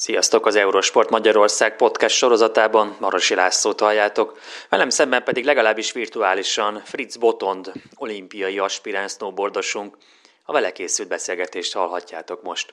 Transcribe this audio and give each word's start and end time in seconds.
Sziasztok! 0.00 0.46
Az 0.46 0.56
Eurosport 0.56 1.10
Magyarország 1.10 1.76
podcast 1.76 2.16
sorozatában 2.16 2.96
Marosi 3.00 3.34
Lászlót 3.34 3.80
halljátok, 3.80 4.38
velem 4.68 4.88
szemben 4.88 5.24
pedig 5.24 5.44
legalábbis 5.44 5.92
virtuálisan 5.92 6.80
Fritz 6.84 7.16
Botond, 7.16 7.72
olimpiai 7.96 8.58
aspiráns 8.58 9.12
snowboardosunk. 9.12 9.96
A 10.44 10.52
vele 10.52 10.72
készült 10.72 11.08
beszélgetést 11.08 11.72
hallhatjátok 11.72 12.42
most. 12.42 12.72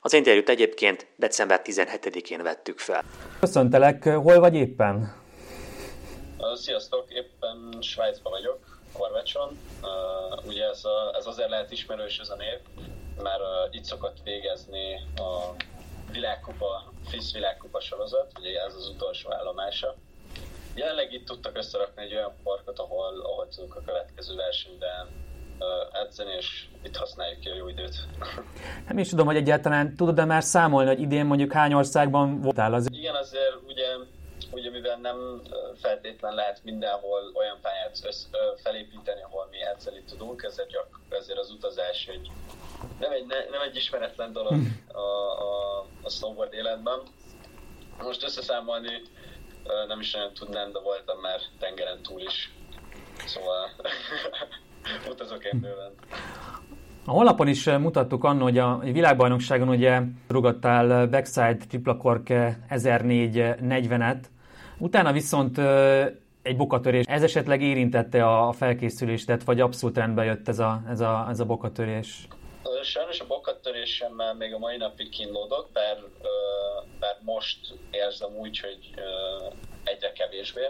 Az 0.00 0.12
interjút 0.12 0.48
egyébként 0.48 1.06
december 1.16 1.60
17-én 1.64 2.42
vettük 2.42 2.78
fel. 2.78 3.02
Köszöntelek, 3.40 4.04
hol 4.04 4.38
vagy 4.38 4.54
éppen? 4.54 5.14
Sziasztok, 6.54 7.04
éppen 7.08 7.80
Svájcban 7.80 8.32
vagyok, 8.32 8.58
Horvácson. 8.92 9.58
Uh, 9.82 10.46
ugye 10.46 10.64
ez, 10.64 10.84
a, 10.84 11.16
ez 11.18 11.26
azért 11.26 11.48
lehet 11.48 11.70
ismerős 11.70 12.18
ez 12.18 12.28
a 12.28 12.36
név, 12.36 12.58
mert 13.22 13.40
uh, 13.40 13.74
itt 13.74 13.84
szokott 13.84 14.16
végezni 14.24 14.94
a 15.16 15.54
világkupa, 16.14 16.92
FISZ 17.06 17.32
világkupa 17.32 17.80
sorozat, 17.80 18.32
ugye 18.38 18.60
ez 18.60 18.74
az 18.74 18.88
utolsó 18.88 19.32
állomása. 19.32 19.94
Jelenleg 20.74 21.12
itt 21.12 21.26
tudtak 21.26 21.56
összerakni 21.56 22.02
egy 22.02 22.14
olyan 22.14 22.32
parkot, 22.42 22.78
ahol, 22.78 23.20
ahol 23.20 23.48
tudunk 23.48 23.74
a 23.76 23.82
következő 23.86 24.34
versenyben 24.34 25.06
uh, 25.58 26.00
edzeni, 26.02 26.32
és 26.38 26.66
itt 26.82 26.96
használjuk 26.96 27.40
ki 27.40 27.48
a 27.48 27.54
jó 27.54 27.68
időt. 27.68 27.94
Nem 28.88 28.98
is 28.98 29.08
tudom, 29.08 29.26
hogy 29.26 29.36
egyáltalán 29.36 29.96
tudod-e 29.96 30.24
már 30.24 30.42
számolni, 30.42 30.88
hogy 30.88 31.00
idén 31.00 31.26
mondjuk 31.26 31.52
hány 31.52 31.72
országban 31.72 32.40
voltál 32.40 32.74
az? 32.74 32.86
Igen, 32.90 33.14
azért 33.14 33.54
ugye, 33.66 33.86
ugye 34.50 34.70
mivel 34.70 34.96
nem 34.96 35.42
feltétlen 35.80 36.34
lehet 36.34 36.60
mindenhol 36.64 37.20
olyan 37.34 37.58
pályát 37.62 37.98
össz, 38.02 38.24
felépíteni, 38.56 39.22
ahol 39.22 39.48
mi 39.50 39.62
edzeni 39.62 40.02
tudunk, 40.02 40.42
ezért, 40.42 40.68
gyak, 40.68 41.00
ezért 41.08 41.38
az 41.38 41.50
utazás 41.50 42.06
egy 42.06 42.30
nem 43.00 43.12
egy, 43.12 43.26
nem 43.26 43.60
egy 43.68 43.76
ismeretlen 43.76 44.32
dolog 44.32 44.58
a, 44.92 44.98
a, 45.42 45.80
a 46.02 46.08
snowboard 46.08 46.52
életben. 46.52 46.98
Most 48.02 48.24
összeszámolni 48.24 49.02
nem 49.88 50.00
is 50.00 50.12
nagyon 50.12 50.32
tudnám, 50.32 50.72
de 50.72 50.80
voltam 50.80 51.20
már 51.20 51.40
tengeren 51.58 52.02
túl 52.02 52.20
is. 52.20 52.52
Szóval 53.26 53.70
utazok 55.12 55.44
én 55.44 55.60
bőven. 55.60 55.92
A 57.06 57.10
honlapon 57.10 57.48
is 57.48 57.64
mutattuk 57.64 58.24
annó, 58.24 58.42
hogy 58.42 58.58
a 58.58 58.78
világbajnokságon 58.78 59.68
ugye 59.68 60.00
rugattál 60.28 61.06
backside 61.06 61.56
tripla 61.68 61.96
korke 61.96 62.58
1004-40-et, 62.70 64.24
utána 64.78 65.12
viszont 65.12 65.58
egy 66.42 66.56
bokatörés. 66.56 67.04
Ez 67.06 67.22
esetleg 67.22 67.62
érintette 67.62 68.26
a 68.26 68.52
felkészülést, 68.52 69.42
vagy 69.44 69.60
abszolút 69.60 69.96
rendbe 69.96 70.24
jött 70.24 70.48
ez 70.48 70.58
a, 70.58 70.82
ez 70.88 71.00
a, 71.00 71.26
ez 71.30 71.40
a 71.40 71.44
bokatörés? 71.44 72.28
Sajnos 72.84 73.20
a 73.20 73.26
bokattörésemmel 73.26 74.34
még 74.34 74.54
a 74.54 74.58
mai 74.58 74.76
napig 74.76 75.08
kínlódok, 75.08 75.70
bár, 75.72 75.98
bár 76.98 77.18
most 77.20 77.58
érzem 77.90 78.36
úgy, 78.36 78.58
hogy 78.58 78.90
egyre 79.84 80.12
kevésbé, 80.12 80.68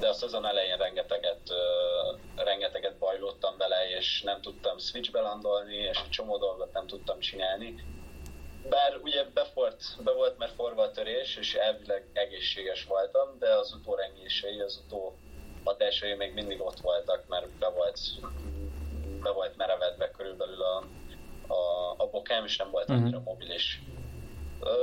de 0.00 0.08
a 0.08 0.12
szezon 0.12 0.46
elején 0.46 0.76
rengeteget, 0.76 1.40
rengeteget 2.36 2.98
bajlottam 2.98 3.56
bele, 3.56 3.88
és 3.88 4.22
nem 4.22 4.40
tudtam 4.40 4.78
switchbe 4.78 5.20
landolni, 5.20 5.76
és 5.76 5.98
egy 5.98 6.08
csomó 6.10 6.38
dolgot 6.38 6.72
nem 6.72 6.86
tudtam 6.86 7.18
csinálni. 7.18 7.74
Bár 8.68 8.96
ugye 9.02 9.24
be 9.24 9.46
volt, 9.54 9.82
be 9.98 10.12
volt 10.12 10.38
mert 10.38 10.54
forva 10.54 10.82
a 10.82 10.90
törés, 10.90 11.36
és 11.36 11.54
elvileg 11.54 12.08
egészséges 12.12 12.84
voltam, 12.84 13.38
de 13.38 13.54
az 13.54 13.72
utórengései, 13.72 14.60
az 14.60 14.82
utó 14.86 15.18
hatásai 15.64 16.14
még 16.14 16.32
mindig 16.32 16.60
ott 16.60 16.80
voltak, 16.80 17.26
mert 17.26 17.58
be 17.58 17.68
volt, 17.68 17.98
be 19.22 19.30
volt 19.30 19.56
merevedve 19.56 20.10
körülbelül 20.10 20.62
a, 20.62 20.84
a, 21.54 21.94
a 21.96 22.06
bokám, 22.06 22.44
és 22.44 22.56
nem 22.56 22.70
volt 22.70 22.88
mhm. 22.88 22.96
annyira 22.96 23.20
mobilis. 23.20 23.80
Ö, 24.60 24.74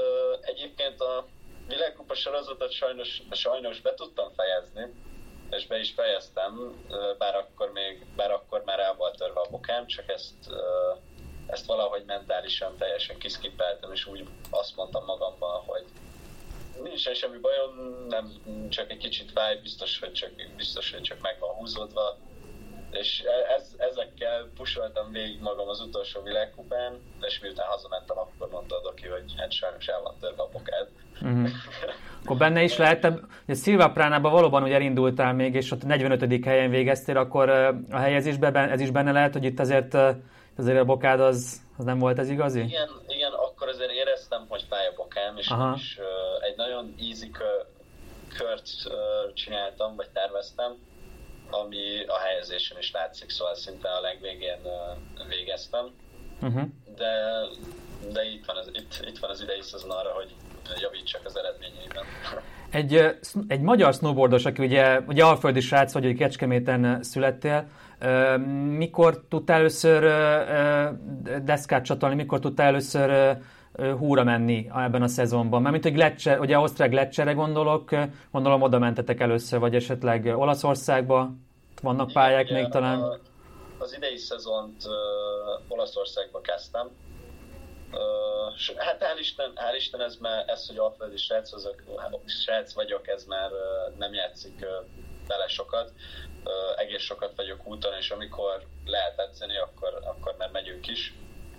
egyébként 0.41 1.01
a 1.01 1.25
világkupa 1.67 2.13
sorozatot 2.13 2.71
sajnos, 2.71 3.21
sajnos 3.31 3.81
be 3.81 3.93
tudtam 3.93 4.31
fejezni, 4.35 4.93
és 5.49 5.67
be 5.67 5.79
is 5.79 5.91
fejeztem, 5.91 6.83
bár 7.17 7.35
akkor, 7.35 7.71
még, 7.71 8.05
bár 8.15 8.31
akkor 8.31 8.63
már 8.65 8.79
el 8.79 8.93
volt 8.93 9.17
törve 9.17 9.39
a 9.39 9.49
bokám, 9.49 9.87
csak 9.87 10.09
ezt, 10.09 10.51
ezt 11.47 11.65
valahogy 11.65 12.03
mentálisan 12.05 12.77
teljesen 12.77 13.17
kiszkippeltem, 13.17 13.91
és 13.91 14.05
úgy 14.05 14.27
azt 14.49 14.75
mondtam 14.75 15.05
magamban, 15.05 15.63
hogy 15.65 15.85
nincsen 16.83 17.13
semmi 17.13 17.37
bajom, 17.37 18.05
nem 18.07 18.41
csak 18.69 18.91
egy 18.91 18.97
kicsit 18.97 19.31
fáj, 19.31 19.55
biztos, 19.55 19.99
hogy 19.99 20.11
csak, 20.11 20.31
biztos, 20.55 20.91
hogy 20.91 21.01
csak 21.01 21.21
meg 21.21 21.39
van 21.39 21.55
húzódva, 21.55 22.17
és 22.91 23.23
e- 23.25 23.53
ez, 23.53 23.75
ezekkel 23.77 24.49
pusoltam 24.55 25.11
végig 25.11 25.41
magam 25.41 25.67
az 25.67 25.79
utolsó 25.79 26.21
világkupán, 26.21 26.93
és 27.21 27.39
miután 27.39 27.67
hazamentem, 27.67 28.17
akkor 28.17 28.49
mondta 28.51 28.75
a 28.75 28.81
doki, 28.81 29.07
hogy 29.07 29.33
hát 29.37 29.51
sajnos 29.51 29.87
el 29.87 30.01
van 30.01 30.15
törve 30.19 30.41
a 30.41 30.49
bokád. 30.51 30.87
Uh-huh. 31.21 31.49
Akkor 32.23 32.37
benne 32.37 32.63
is 32.63 32.77
lehet, 32.77 33.01
hogy 33.45 33.55
Szilva 33.55 33.91
Pránában 33.91 34.31
valóban 34.31 34.63
úgy 34.63 34.71
elindultál 34.71 35.33
még, 35.33 35.55
és 35.55 35.71
ott 35.71 35.83
45. 35.83 36.45
helyen 36.45 36.69
végeztél, 36.69 37.17
akkor 37.17 37.49
a 37.89 37.97
helyezésben 37.97 38.55
ez 38.55 38.79
is 38.79 38.91
benne 38.91 39.11
lehet, 39.11 39.33
hogy 39.33 39.43
itt 39.43 39.59
azért, 39.59 39.93
azért 40.57 40.79
a 40.79 40.85
bokád 40.85 41.19
az, 41.19 41.61
az 41.77 41.83
nem 41.85 41.99
volt 41.99 42.19
ez 42.19 42.29
igazi? 42.29 42.59
Igen, 42.59 42.89
igen, 43.07 43.31
akkor 43.31 43.67
azért 43.67 43.91
éreztem, 43.91 44.45
hogy 44.47 44.65
fáj 44.69 44.87
a 44.87 44.93
bokám, 44.95 45.37
és, 45.37 45.47
Aha. 45.47 45.73
és 45.77 45.97
uh, 45.99 46.45
egy 46.47 46.55
nagyon 46.55 46.95
easy 46.99 47.31
kört 48.37 48.67
uh, 48.85 49.33
csináltam, 49.33 49.95
vagy 49.95 50.09
terveztem, 50.09 50.75
ami 51.51 52.03
a 52.07 52.17
helyezésen 52.17 52.77
is 52.77 52.91
látszik, 52.91 53.29
szóval 53.29 53.55
szinte 53.55 53.89
a 53.89 54.01
legvégén 54.01 54.59
végeztem. 55.27 55.85
Uh-huh. 56.41 56.63
De, 56.95 57.13
de 58.13 58.23
itt, 58.25 58.45
van 58.45 58.57
az, 58.57 58.69
itt, 58.73 59.05
itt 59.07 59.19
van 59.19 59.29
az 59.29 59.41
idei 59.41 59.61
szezon 59.61 59.91
arra, 59.91 60.09
hogy 60.09 60.35
javítsak 60.79 61.21
az 61.25 61.37
eredményeiben. 61.37 62.05
Egy, 62.71 63.17
egy 63.47 63.61
magyar 63.61 63.93
snowboardos, 63.93 64.45
aki 64.45 64.63
ugye, 64.63 64.99
ugye 64.99 65.23
alföldi 65.23 65.59
srác 65.59 65.93
vagy, 65.93 66.03
hogy 66.03 66.17
Kecskeméten 66.17 67.03
születtél, 67.03 67.67
mikor 68.77 69.23
tudtál 69.29 69.57
először 69.57 70.03
deszkát 71.43 71.83
csatolni, 71.83 72.15
mikor 72.15 72.39
tudtál 72.39 72.67
először 72.67 73.37
húra 73.77 74.23
menni 74.23 74.69
ebben 74.75 75.01
a 75.01 75.07
szezonban? 75.07 75.61
Mert 75.61 75.71
mint 75.71 75.83
hogy 75.83 75.93
Gletscher, 75.93 76.39
ugye 76.39 76.55
Ausztrál 76.55 76.89
Gletscherre 76.89 77.33
gondolok, 77.33 77.89
gondolom 78.31 78.61
oda 78.61 78.79
mentetek 78.79 79.19
először, 79.19 79.59
vagy 79.59 79.75
esetleg 79.75 80.25
Olaszországba? 80.25 81.29
Vannak 81.81 82.11
pályák 82.11 82.49
Igen, 82.49 82.61
még 82.61 82.71
talán? 82.71 83.01
A, 83.01 83.19
az 83.77 83.93
idei 83.95 84.17
szezont 84.17 84.83
uh, 84.85 84.93
Olaszországba 85.67 86.41
kezdtem. 86.41 86.89
Uh, 87.91 88.77
hát 88.77 89.01
hál' 89.03 89.19
Isten, 89.19 89.51
hál' 89.55 89.75
Isten 89.75 90.01
ez, 90.01 90.15
már, 90.15 90.43
ez, 90.47 90.67
hogy 90.67 90.77
alföldi 90.77 91.17
srác, 91.17 91.53
azok, 91.53 91.83
srác 92.25 92.73
vagyok, 92.73 93.07
ez 93.07 93.23
már 93.23 93.51
uh, 93.51 93.97
nem 93.97 94.13
játszik 94.13 94.55
uh, 94.61 94.85
bele 95.27 95.47
sokat. 95.47 95.91
Uh, 96.43 96.79
egész 96.79 97.01
sokat 97.01 97.33
vagyok 97.35 97.67
úton, 97.67 97.93
és 97.99 98.09
amikor 98.09 98.65
lehet 98.85 99.19
edzeni, 99.19 99.57
akkor, 99.57 99.99
akkor 100.03 100.35
már 100.37 100.49
megyünk 100.51 100.87
is. 100.87 101.13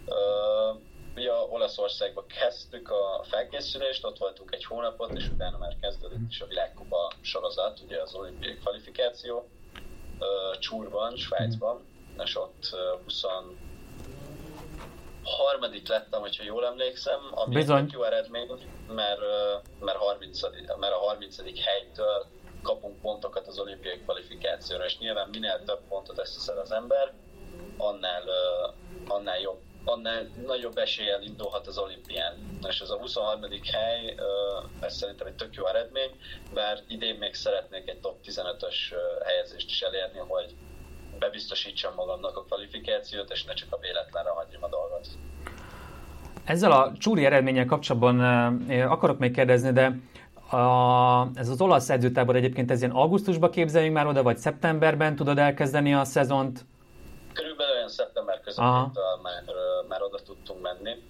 Uh, 0.07 0.81
mi 1.15 1.27
a 1.27 1.47
Olaszországba 1.51 2.25
kezdtük 2.27 2.91
a 2.91 3.25
felkészülést, 3.29 4.05
ott 4.05 4.19
voltunk 4.19 4.55
egy 4.55 4.65
hónapot, 4.65 5.13
és 5.13 5.29
utána 5.29 5.59
már 5.59 5.77
kezdődött 5.81 6.31
is 6.31 6.41
a 6.41 6.47
világkupa 6.47 7.13
sorozat, 7.21 7.81
ugye 7.85 8.01
az 8.01 8.15
olimpiai 8.15 8.57
kvalifikáció 8.57 9.49
Csúrban, 10.59 11.17
Svájcban, 11.17 11.85
és 12.25 12.37
ott 12.37 12.69
uh, 12.73 13.03
20 13.03 13.23
harmadik 15.23 15.89
lettem, 15.89 16.21
hogyha 16.21 16.45
jól 16.45 16.67
emlékszem, 16.67 17.21
ami 17.31 17.55
Bizony. 17.55 17.85
egy 17.85 17.93
jó 17.93 18.03
eredmény, 18.03 18.49
mert, 18.89 19.21
mert, 19.81 19.99
30, 19.99 20.41
mert 20.79 20.93
a 20.93 20.99
30. 20.99 21.37
helytől 21.65 22.27
kapunk 22.63 23.01
pontokat 23.01 23.47
az 23.47 23.59
olimpiai 23.59 23.99
kvalifikációra, 23.99 24.85
és 24.85 24.99
nyilván 24.99 25.29
minél 25.29 25.63
több 25.65 25.81
pontot 25.89 26.19
összeszed 26.19 26.59
az 26.59 26.73
ember, 26.73 27.13
annál, 27.77 28.23
annál 29.09 29.41
jobb 29.41 29.61
annál 29.85 30.31
nagyobb 30.47 30.77
eséllyel 30.77 31.23
indulhat 31.23 31.67
az 31.67 31.79
olimpián. 31.79 32.59
És 32.69 32.81
ez 32.81 32.91
a 32.91 32.99
23. 32.99 33.41
hely, 33.73 34.15
ez 34.81 34.97
szerintem 34.97 35.27
egy 35.27 35.35
tök 35.35 35.55
jó 35.55 35.67
eredmény, 35.67 36.11
bár 36.55 36.79
idén 36.89 37.17
még 37.19 37.35
szeretnék 37.35 37.89
egy 37.89 38.01
top 38.01 38.17
15-ös 38.25 38.77
helyezést 39.25 39.71
is 39.71 39.81
elérni, 39.81 40.19
hogy 40.19 40.55
bebiztosítsam 41.19 41.95
magamnak 41.95 42.37
a 42.37 42.45
kvalifikációt, 42.45 43.31
és 43.31 43.45
ne 43.45 43.53
csak 43.53 43.73
a 43.73 43.79
véletlenre 43.79 44.31
hagyjam 44.31 44.63
a 44.63 44.69
dolgot. 44.69 45.07
Ezzel 46.45 46.73
a 46.73 46.93
csúri 46.99 47.25
eredménnyel 47.25 47.67
kapcsolatban 47.67 48.21
akarok 48.69 49.19
még 49.19 49.33
kérdezni, 49.33 49.73
de 49.73 49.97
a, 50.57 51.29
ez 51.35 51.49
az 51.49 51.61
olasz 51.61 51.91
edzőtábor 51.91 52.37
egyébként 52.37 52.71
ez 52.71 52.83
ilyen 52.83 52.95
augusztusban 52.95 53.51
képzeljünk 53.51 53.95
már 53.95 54.07
oda, 54.07 54.23
vagy 54.23 54.39
szeptemberben 54.39 55.17
tudod 55.17 55.39
elkezdeni 55.39 55.95
a 55.95 56.05
szezont? 56.05 56.65
Körülbelül 57.33 57.72
olyan 57.83 57.95
szeptember 57.95 58.41
közepétől 58.41 59.21
már, 59.23 59.45
már 59.89 60.03
oda 60.03 60.19
tudtunk 60.19 60.61
menni. 60.61 61.03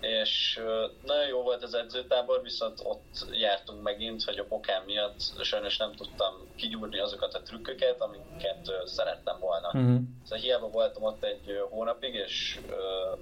És 0.00 0.60
nagyon 1.02 1.26
jó 1.26 1.42
volt 1.42 1.62
az 1.62 1.74
edzőtábor, 1.74 2.42
viszont 2.42 2.80
ott 2.82 3.26
jártunk 3.30 3.82
megint, 3.82 4.24
hogy 4.24 4.38
a 4.38 4.48
bokám 4.48 4.82
miatt 4.84 5.20
sajnos 5.42 5.76
nem 5.76 5.94
tudtam 5.94 6.34
kigyúrni 6.56 6.98
azokat 6.98 7.34
a 7.34 7.42
trükköket, 7.42 8.00
amiket 8.00 8.72
szerettem 8.84 9.38
volna. 9.38 9.66
Uh-huh. 9.66 10.00
Szóval 10.22 10.38
hiába 10.38 10.68
voltam 10.68 11.02
ott 11.02 11.24
egy 11.24 11.64
hónapig, 11.70 12.14
és 12.14 12.60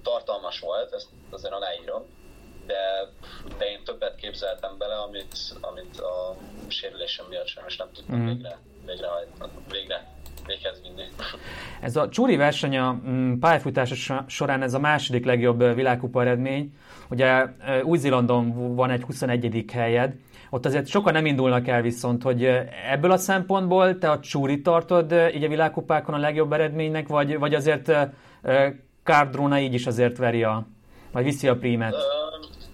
tartalmas 0.03 0.59
volt, 0.59 0.93
ezt 0.93 1.09
azért 1.29 1.53
aláírom, 1.53 2.05
de, 2.65 3.09
de 3.57 3.69
én 3.69 3.83
többet 3.83 4.15
képzeltem 4.15 4.77
bele, 4.77 4.95
amit, 4.95 5.37
amit 5.61 5.99
a 5.99 6.35
sérülésem 6.67 7.25
miatt 7.29 7.47
sajnos 7.47 7.77
nem 7.77 7.91
tudtam 7.91 8.19
mm. 8.19 8.25
végre, 8.25 8.59
végre, 8.85 9.09
végre 9.69 10.12
véghez 10.45 10.81
vinni. 10.81 11.03
Ez 11.81 11.95
a 11.95 12.09
Csúri 12.09 12.35
verseny 12.35 12.77
a 12.77 12.99
mm, 13.07 13.39
pályafutása 13.39 14.23
során 14.27 14.61
ez 14.61 14.73
a 14.73 14.79
második 14.79 15.25
legjobb 15.25 15.75
világkupa 15.75 16.21
eredmény. 16.21 16.73
Ugye 17.09 17.45
Új-Zélandon 17.83 18.75
van 18.75 18.89
egy 18.89 19.01
21. 19.01 19.65
helyed, 19.71 20.15
ott 20.49 20.65
azért 20.65 20.87
sokan 20.87 21.13
nem 21.13 21.25
indulnak 21.25 21.67
el 21.67 21.81
viszont, 21.81 22.23
hogy 22.23 22.43
ebből 22.91 23.11
a 23.11 23.17
szempontból 23.17 23.97
te 23.97 24.09
a 24.09 24.19
Csúri 24.19 24.61
tartod 24.61 25.11
így 25.11 25.43
a 25.43 25.47
világkupákon 25.47 26.15
a 26.15 26.17
legjobb 26.17 26.53
eredménynek, 26.53 27.07
vagy, 27.07 27.37
vagy 27.37 27.53
azért 27.53 27.91
Kárdróna 29.03 29.59
így 29.59 29.73
is 29.73 29.87
azért 29.87 30.17
veri 30.17 30.43
a, 30.43 30.65
vagy 31.11 31.23
viszi 31.23 31.47
a 31.47 31.55
prímet? 31.55 31.93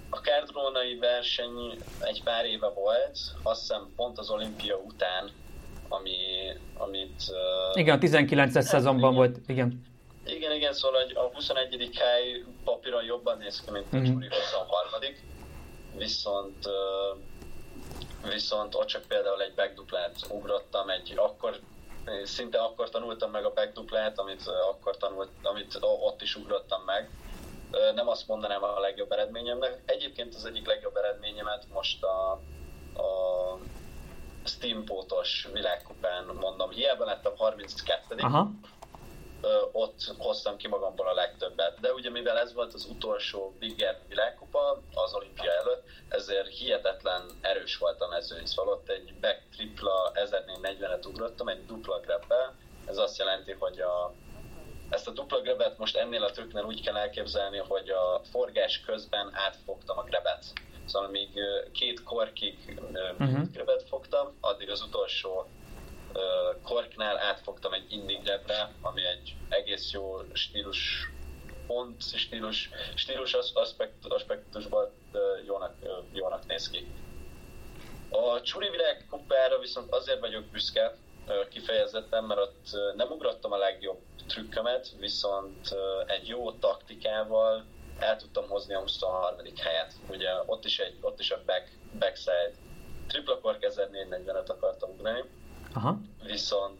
A 0.10 0.22
Kárdrónai 0.22 0.98
verseny 1.00 1.78
egy 2.00 2.24
pár 2.24 2.46
éve 2.46 2.68
volt, 2.76 3.18
azt 3.44 3.60
hiszem 3.60 3.88
pont 3.96 4.18
az 4.18 4.30
olimpia 4.30 4.76
után, 4.76 5.30
ami, 5.90 6.18
amit... 6.78 7.24
Igen, 7.74 7.98
a 7.98 8.00
19-es 8.02 8.62
szezonban 8.62 9.14
igen. 9.14 9.14
volt, 9.14 9.38
igen. 9.48 9.88
Igen, 10.26 10.52
igen, 10.52 10.74
szóval 10.74 11.02
a 11.14 11.30
21. 11.34 11.90
hely 11.96 12.44
papíron 12.64 13.04
jobban 13.04 13.38
néz 13.38 13.62
ki, 13.62 13.72
mint 13.72 13.86
a 13.94 13.96
uh-huh. 13.96 14.12
Csúri 14.12 14.28
23 14.28 14.90
viszont 15.98 16.70
viszont 18.30 18.76
ott 18.76 18.88
csak 18.88 19.02
például 19.08 19.42
egy 19.42 19.54
backduplát 19.54 20.16
ugrottam, 20.30 20.90
egy 20.90 21.14
akkor 21.18 21.60
szinte 22.24 22.60
akkor 22.60 22.90
tanultam 22.90 23.32
meg 23.32 23.46
a 23.46 23.54
backduplát, 23.54 24.20
amit 24.20 24.48
akkor 24.48 24.98
tanult, 24.98 25.30
amit 25.42 25.78
ott 25.82 26.22
is 26.22 26.36
ugrottam 26.36 26.82
meg. 26.84 27.10
Nem 27.96 28.08
azt 28.08 28.28
mondanám 28.28 28.64
a 28.64 28.80
legjobb 28.80 29.12
eredményemnek. 29.12 29.82
Egyébként 29.86 30.36
az 30.36 30.46
egyik 30.46 30.68
legjobb 30.68 30.96
eredményemet 30.96 31.66
most 31.74 32.04
a, 32.04 32.32
a 33.02 33.58
Steampotos 34.50 35.48
világkupán 35.54 36.26
mondom. 36.26 36.70
Hiába 36.70 37.06
lettem 37.06 37.34
32 37.36 38.16
Aha 38.18 38.50
ott 39.72 40.14
hoztam 40.18 40.58
ki 40.58 40.68
magamból 40.68 41.08
a 41.08 41.14
legtöbbet. 41.14 41.80
De 41.80 41.94
ugye 41.94 42.10
mivel 42.10 42.38
ez 42.38 42.54
volt 42.54 42.74
az 42.74 42.86
utolsó 42.86 43.56
Big 43.60 43.84
Air 43.84 43.98
világkupa 44.08 44.82
az 44.94 45.14
olimpia 45.14 45.52
előtt, 45.52 45.84
ezért 46.10 46.48
hihetetlen 46.48 47.24
erős 47.42 47.78
volt 47.78 48.02
a 48.02 48.08
mezőny. 48.08 48.46
Szóval 48.46 48.74
ott 48.74 48.90
egy 48.90 49.14
back 49.22 49.42
tripla 49.56 50.12
1440-et 50.14 51.08
ugrottam, 51.08 51.48
egy 51.48 51.66
dupla 51.66 52.00
grebbel. 52.00 52.56
Ez 52.86 52.98
azt 52.98 53.18
jelenti, 53.18 53.52
hogy 53.52 53.80
a, 53.80 54.14
ezt 54.90 55.08
a 55.08 55.12
dupla 55.12 55.42
grebet 55.42 55.78
most 55.78 55.98
ennél 55.98 56.24
a 56.24 56.32
trükknél 56.32 56.64
úgy 56.64 56.82
kell 56.82 56.98
elképzelni, 56.98 57.58
hogy 57.58 57.90
a 57.90 58.22
forgás 58.32 58.82
közben 58.86 59.30
átfogtam 59.34 59.98
a 59.98 60.04
grebet. 60.04 60.46
Szóval 60.86 61.10
még 61.10 61.30
két 61.72 62.04
korkig 62.04 62.80
uh-huh. 63.20 63.52
grebet 63.52 63.84
fogtam, 63.84 64.38
addig 64.42 64.70
az 64.70 64.82
utolsó 64.82 65.48
Korknál 66.64 67.18
átfogtam 67.18 67.74
egy 67.74 67.92
Indigrebre, 67.92 68.72
ami 68.82 69.06
egy 69.06 69.36
egész 69.50 69.92
jó 69.92 70.22
stílus 70.40 71.12
pont, 71.68 72.04
stílus, 72.18 72.70
stílus 72.96 73.34
aspekt, 73.34 74.06
aspektusban 74.06 74.90
jónak, 75.46 75.76
jónak 76.14 76.46
néz 76.46 76.70
ki. 76.70 76.92
A 78.10 78.42
Csuri 78.42 78.70
Világ 78.70 79.06
kupára 79.10 79.60
viszont 79.60 79.94
azért 79.94 80.20
vagyok 80.20 80.44
büszke 80.44 80.96
kifejezetten, 81.50 82.24
mert 82.24 82.40
ott 82.40 82.96
nem 82.96 83.12
ugrottam 83.12 83.52
a 83.52 83.58
legjobb 83.58 84.00
trükkömet, 84.28 84.96
viszont 85.00 85.76
egy 86.06 86.28
jó 86.28 86.52
taktikával 86.52 87.66
el 88.00 88.18
tudtam 88.18 88.48
hozni 88.48 88.74
a 88.74 88.80
23. 88.80 89.38
helyet. 89.58 89.94
Ugye 90.10 90.30
ott 90.46 90.66
is, 90.66 90.80
egy, 90.80 90.98
ott 91.02 91.20
is 91.20 91.32
a 91.32 91.42
back, 91.46 91.68
backside 92.00 92.54
tripla 93.08 93.40
kork 93.40 93.66
1440-et 93.68 94.50
akartam 94.50 94.90
ugrani, 94.90 95.24
Aha. 95.74 95.98
Viszont 96.24 96.79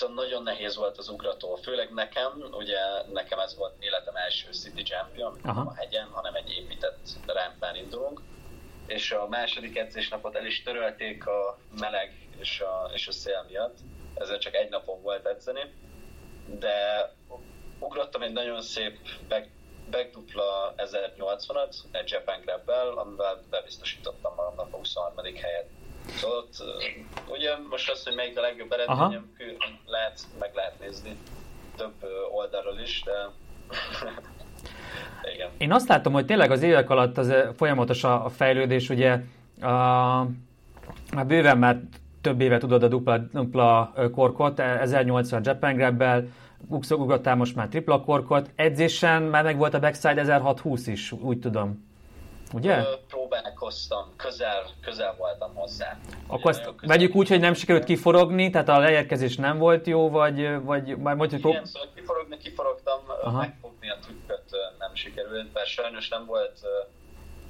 viszont 0.00 0.18
nagyon 0.18 0.42
nehéz 0.42 0.76
volt 0.76 0.98
az 0.98 1.08
ugrató, 1.08 1.54
főleg 1.54 1.92
nekem, 1.92 2.44
ugye 2.52 2.78
nekem 3.12 3.38
ez 3.38 3.56
volt 3.56 3.74
életem 3.80 4.16
első 4.16 4.52
City 4.52 4.92
amikor 4.92 5.54
nem 5.54 5.68
a 5.68 5.74
hegyen, 5.74 6.08
hanem 6.10 6.34
egy 6.34 6.50
épített 6.50 6.98
rámpán 7.26 7.76
indulunk, 7.76 8.20
és 8.86 9.12
a 9.12 9.28
második 9.28 9.78
edzésnapot 9.78 10.36
el 10.36 10.46
is 10.46 10.62
törölték 10.62 11.26
a 11.26 11.58
meleg 11.80 12.28
és 12.38 12.60
a, 12.60 12.90
és 12.94 13.08
a 13.08 13.12
szél 13.12 13.44
miatt, 13.48 13.78
ezért 14.14 14.40
csak 14.40 14.54
egy 14.54 14.68
napon 14.68 15.02
volt 15.02 15.26
edzeni, 15.26 15.74
de 16.46 17.08
ugrottam 17.78 18.22
egy 18.22 18.32
nagyon 18.32 18.62
szép 18.62 18.98
back, 19.28 19.48
backdupla 19.90 20.74
1080-at, 20.76 21.74
egy 21.90 22.10
Japan 22.10 22.40
Grab-bel, 22.40 22.88
amivel 22.88 23.42
bebiztosítottam 23.50 24.34
magamnak 24.34 24.74
a 24.74 24.76
23. 24.76 25.24
helyet. 25.24 25.68
Ott, 26.22 26.64
ugye 27.28 27.50
most 27.70 27.90
az, 27.90 28.04
hogy 28.04 28.14
melyik 28.14 28.38
a 28.38 28.40
legjobb 28.40 28.72
eredményem, 28.72 29.34
lehet, 29.86 30.20
meg 30.38 30.50
lehet 30.54 30.80
nézni 30.80 31.16
több 31.76 32.10
oldalról 32.32 32.78
is, 32.78 33.02
de 33.04 33.12
igen. 35.34 35.48
Én 35.58 35.72
azt 35.72 35.88
látom, 35.88 36.12
hogy 36.12 36.26
tényleg 36.26 36.50
az 36.50 36.62
évek 36.62 36.90
alatt 36.90 37.18
az 37.18 37.34
folyamatos 37.56 38.04
a, 38.04 38.28
fejlődés, 38.28 38.88
ugye 38.88 39.20
a, 39.60 40.20
a 41.10 41.24
bőven 41.26 41.58
már 41.58 41.80
több 42.20 42.40
éve 42.40 42.58
tudod 42.58 42.82
a 42.82 42.88
dupla, 42.88 43.18
dupla 43.18 43.92
korkot, 44.12 44.60
1080 44.60 45.40
Japan 45.44 45.74
Grab-bel, 45.74 46.26
ugrottál 46.90 47.36
most 47.36 47.56
már 47.56 47.68
tripla 47.68 48.00
korkot, 48.00 48.50
edzésen 48.54 49.22
már 49.22 49.44
meg 49.44 49.56
volt 49.56 49.74
a 49.74 49.78
backside 49.78 50.20
1620 50.20 50.86
is, 50.86 51.12
úgy 51.12 51.38
tudom. 51.38 51.89
Ugye? 52.52 52.76
Ö, 52.78 52.94
próbálkoztam, 53.08 54.12
közel, 54.16 54.62
közel 54.82 55.14
voltam 55.18 55.54
hozzá. 55.54 55.98
Akkor 56.26 56.50
azt 56.50 56.72
vegyük 56.80 57.14
úgy, 57.14 57.28
hogy 57.28 57.40
nem 57.40 57.54
sikerült 57.54 57.84
kiforogni, 57.84 58.50
tehát 58.50 58.68
a 58.68 58.78
leérkezés 58.78 59.36
nem 59.36 59.58
volt 59.58 59.86
jó, 59.86 60.10
vagy, 60.10 60.62
vagy 60.62 60.96
már 60.96 61.14
mondjuk... 61.14 61.44
Igen, 61.44 61.64
szóval 61.64 61.88
kiforogni 61.94 62.36
kiforogtam, 62.36 63.00
Aha. 63.22 63.38
megfogni 63.38 63.90
a 63.90 63.98
trükköt 64.02 64.56
nem 64.78 64.94
sikerült, 64.94 65.52
mert 65.52 65.66
sajnos 65.66 66.08
nem 66.08 66.26
volt 66.26 66.60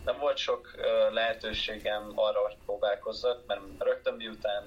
nem 0.05 0.19
volt 0.19 0.37
sok 0.37 0.71
lehetőségem 1.13 2.13
arra, 2.15 2.39
hogy 2.39 2.57
próbálkozzak, 2.65 3.43
mert 3.47 3.61
rögtön 3.79 4.15
miután 4.15 4.65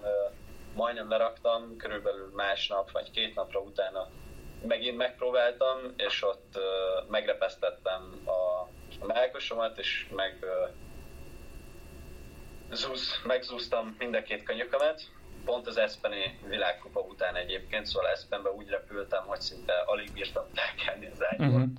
majdnem 0.75 1.09
leraktam, 1.09 1.77
körülbelül 1.77 2.31
másnap 2.35 2.91
vagy 2.91 3.11
két 3.11 3.35
napra 3.35 3.59
utána 3.59 4.07
megint 4.67 4.97
megpróbáltam, 4.97 5.77
és 5.97 6.23
ott 6.23 6.59
megrepesztettem 7.09 8.21
a 8.25 8.42
a 9.03 9.05
melkosomat, 9.05 9.77
és 9.77 10.07
meg 10.15 10.37
uh, 10.41 10.69
zúz, 12.75 13.19
megzúztam 13.23 13.95
mind 13.99 14.15
a 14.15 14.21
két 14.21 14.43
könyökömet, 14.43 15.01
pont 15.45 15.67
az 15.67 15.77
Eszpeni 15.77 16.39
világkupa 16.47 16.99
után 16.99 17.35
egyébként, 17.35 17.85
szóval 17.85 18.09
Eszpenbe 18.09 18.49
úgy 18.49 18.69
repültem, 18.69 19.23
hogy 19.25 19.41
szinte 19.41 19.73
alig 19.85 20.11
bírtam 20.11 20.43
felkelni 20.53 21.09
az 21.13 21.23
ágyból. 21.25 21.47
Uh-huh. 21.47 21.69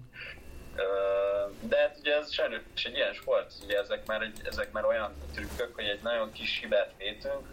De 1.60 1.78
hát 1.78 1.96
ugye 2.00 2.14
ez 2.14 2.32
sajnos 2.32 2.60
egy 2.84 2.94
ilyen 2.94 3.12
sport, 3.12 3.52
ugye 3.64 3.78
ezek 3.78 4.06
már, 4.06 4.22
egy, 4.22 4.40
ezek 4.44 4.72
már 4.72 4.84
olyan 4.84 5.12
trükkök, 5.34 5.74
hogy 5.74 5.84
egy 5.84 6.02
nagyon 6.02 6.32
kis 6.32 6.58
hibát 6.58 6.92
vétünk, 6.98 7.48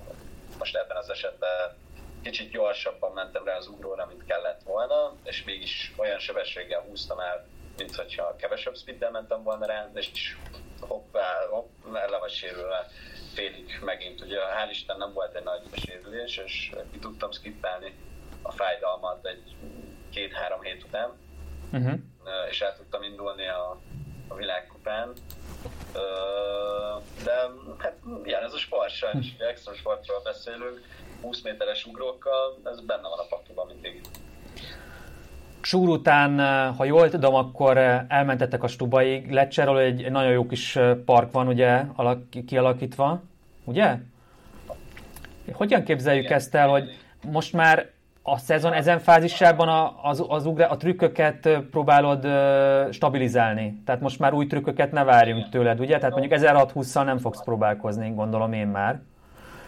most 0.57 0.75
ebben 0.75 0.97
az 0.97 1.09
esetben 1.09 1.77
kicsit 2.23 2.51
gyorsabban 2.51 3.11
mentem 3.11 3.45
rá 3.45 3.55
az 3.55 3.67
ugróra, 3.67 4.05
mint 4.05 4.25
kellett 4.25 4.61
volna, 4.63 5.15
és 5.23 5.43
mégis 5.43 5.93
olyan 5.95 6.19
sebességgel 6.19 6.81
húztam 6.81 7.19
el 7.19 7.47
mint 7.81 7.95
hogyha 7.95 8.35
kevesebb 8.35 8.75
speeddel 8.75 9.11
mentem 9.11 9.43
volna 9.43 9.65
rá, 9.65 9.89
és 9.93 10.37
hoppá, 10.79 11.47
hopp, 11.49 11.69
le 11.91 12.17
vagy 12.19 12.31
sérülve 12.31 12.87
félig 13.33 13.79
megint. 13.83 14.21
Ugye 14.21 14.37
hál' 14.37 14.69
Isten 14.69 14.97
nem 14.97 15.13
volt 15.13 15.35
egy 15.35 15.43
nagy 15.43 15.61
sérülés, 15.73 16.37
és 16.37 16.71
ki 16.91 16.99
tudtam 16.99 17.31
skippelni 17.31 17.95
a 18.41 18.51
fájdalmat 18.51 19.25
egy 19.25 19.55
két-három 20.09 20.61
hét 20.61 20.83
után, 20.83 21.11
uh-huh. 21.71 21.99
és 22.49 22.61
el 22.61 22.75
tudtam 22.75 23.03
indulni 23.03 23.47
a, 23.47 23.79
a 24.27 24.35
világkupán. 24.35 25.13
De 27.23 27.49
hát 27.77 27.97
ilyen 28.23 28.43
ez 28.43 28.53
a 28.53 28.57
sport 28.57 28.89
sajnos, 28.89 29.27
extra 29.37 29.73
sportról 29.73 30.21
beszélünk, 30.23 30.81
20 31.21 31.41
méteres 31.41 31.85
ugrókkal, 31.85 32.59
ez 32.63 32.79
benne 32.79 33.07
van 33.07 33.19
a 33.19 33.27
pakliban 33.29 33.67
mindig. 33.67 34.01
Súr 35.71 35.89
után, 35.89 36.39
eh, 36.39 36.75
ha 36.77 36.85
jól 36.85 37.09
tudom, 37.09 37.35
akkor 37.35 37.77
eh, 37.77 38.01
elmentettek 38.07 38.63
a 38.63 38.67
Stubaig. 38.67 39.31
Lecserről 39.31 39.77
egy 39.77 40.11
nagyon 40.11 40.31
jó 40.31 40.45
kis 40.45 40.75
eh, 40.75 40.95
park 40.95 41.31
van 41.31 41.47
ugye 41.47 41.83
kialakítva, 42.45 43.21
ugye? 43.63 43.97
Hogyan 45.53 45.83
képzeljük 45.83 46.23
Igen. 46.23 46.37
ezt 46.37 46.55
el, 46.55 46.67
hogy 46.67 46.83
most 47.31 47.53
már 47.53 47.89
a 48.23 48.37
szezon 48.37 48.73
ezen 48.73 48.99
fázisában 48.99 49.67
a, 49.67 49.93
az, 50.03 50.25
az 50.27 50.45
ugre, 50.45 50.65
a 50.65 50.77
trükköket 50.77 51.49
próbálod 51.71 52.27
stabilizálni. 52.93 53.81
Tehát 53.85 54.01
most 54.01 54.19
már 54.19 54.33
új 54.33 54.47
trükköket 54.47 54.91
ne 54.91 55.03
várjunk 55.03 55.49
tőled, 55.49 55.79
ugye? 55.79 55.97
Tehát 55.97 56.15
mondjuk 56.15 56.39
1620-szal 56.41 57.03
nem 57.03 57.17
fogsz 57.17 57.43
próbálkozni, 57.43 58.09
gondolom 58.15 58.53
én 58.53 58.67
már. 58.67 59.01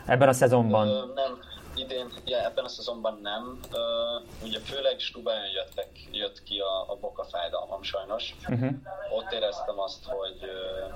Ebben 0.05 0.27
a 0.27 0.33
szezonban. 0.33 0.87
Nem, 0.87 1.52
idén, 1.75 2.13
ja, 2.25 2.43
ebben 2.45 2.65
a 2.65 2.67
szezonban 2.67 3.19
nem. 3.21 3.59
Uh, 3.71 4.43
ugye 4.43 4.59
főleg 4.59 4.99
Stubájon 4.99 5.49
jöttek, 5.49 5.89
jött 6.11 6.43
ki 6.43 6.59
a, 6.59 6.91
a 6.91 6.95
boka 6.95 7.23
fájdalmam 7.23 7.83
sajnos. 7.83 8.35
Uh-huh. 8.47 8.71
Ott 9.11 9.31
éreztem 9.31 9.79
azt, 9.79 10.05
hogy 10.05 10.37
uh, 10.41 10.93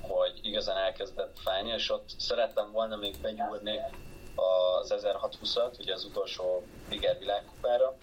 hogy 0.00 0.38
igazán 0.42 0.76
elkezdett 0.76 1.38
fájni, 1.38 1.70
és 1.70 1.90
ott 1.90 2.08
szerettem 2.18 2.72
volna 2.72 2.96
még 2.96 3.20
begyúrni 3.20 3.80
az 4.34 4.94
1620-at, 4.96 5.78
ugye 5.78 5.92
az 5.92 6.04
utolsó 6.04 6.62
Biger 6.88 7.18
világkupára. 7.18 7.96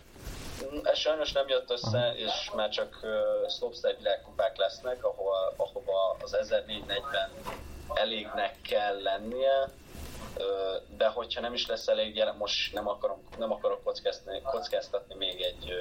Ez 0.84 0.98
sajnos 0.98 1.32
nem 1.32 1.48
jött 1.48 1.72
össze, 1.72 2.14
és 2.16 2.52
már 2.56 2.70
csak 2.70 3.00
uh, 3.04 3.50
slopestyle 3.50 3.94
világkupák 3.98 4.58
lesznek, 4.58 5.04
ahol, 5.04 5.54
ahova 5.58 6.18
az 6.24 6.34
1440 6.34 7.30
elégnek 7.94 8.62
kell 8.62 9.02
lennie, 9.02 9.70
de 10.98 11.08
hogyha 11.08 11.42
nem 11.42 11.54
is 11.54 11.68
lesz 11.68 11.88
elég 11.88 12.16
jelen, 12.16 12.36
most 12.36 12.74
nem, 12.74 12.88
akarom, 12.88 13.24
nem 13.38 13.52
akarok 13.52 13.84
kockáztatni, 13.84 14.42
kockáztatni 14.42 15.16
még 15.16 15.42
egy, 15.42 15.74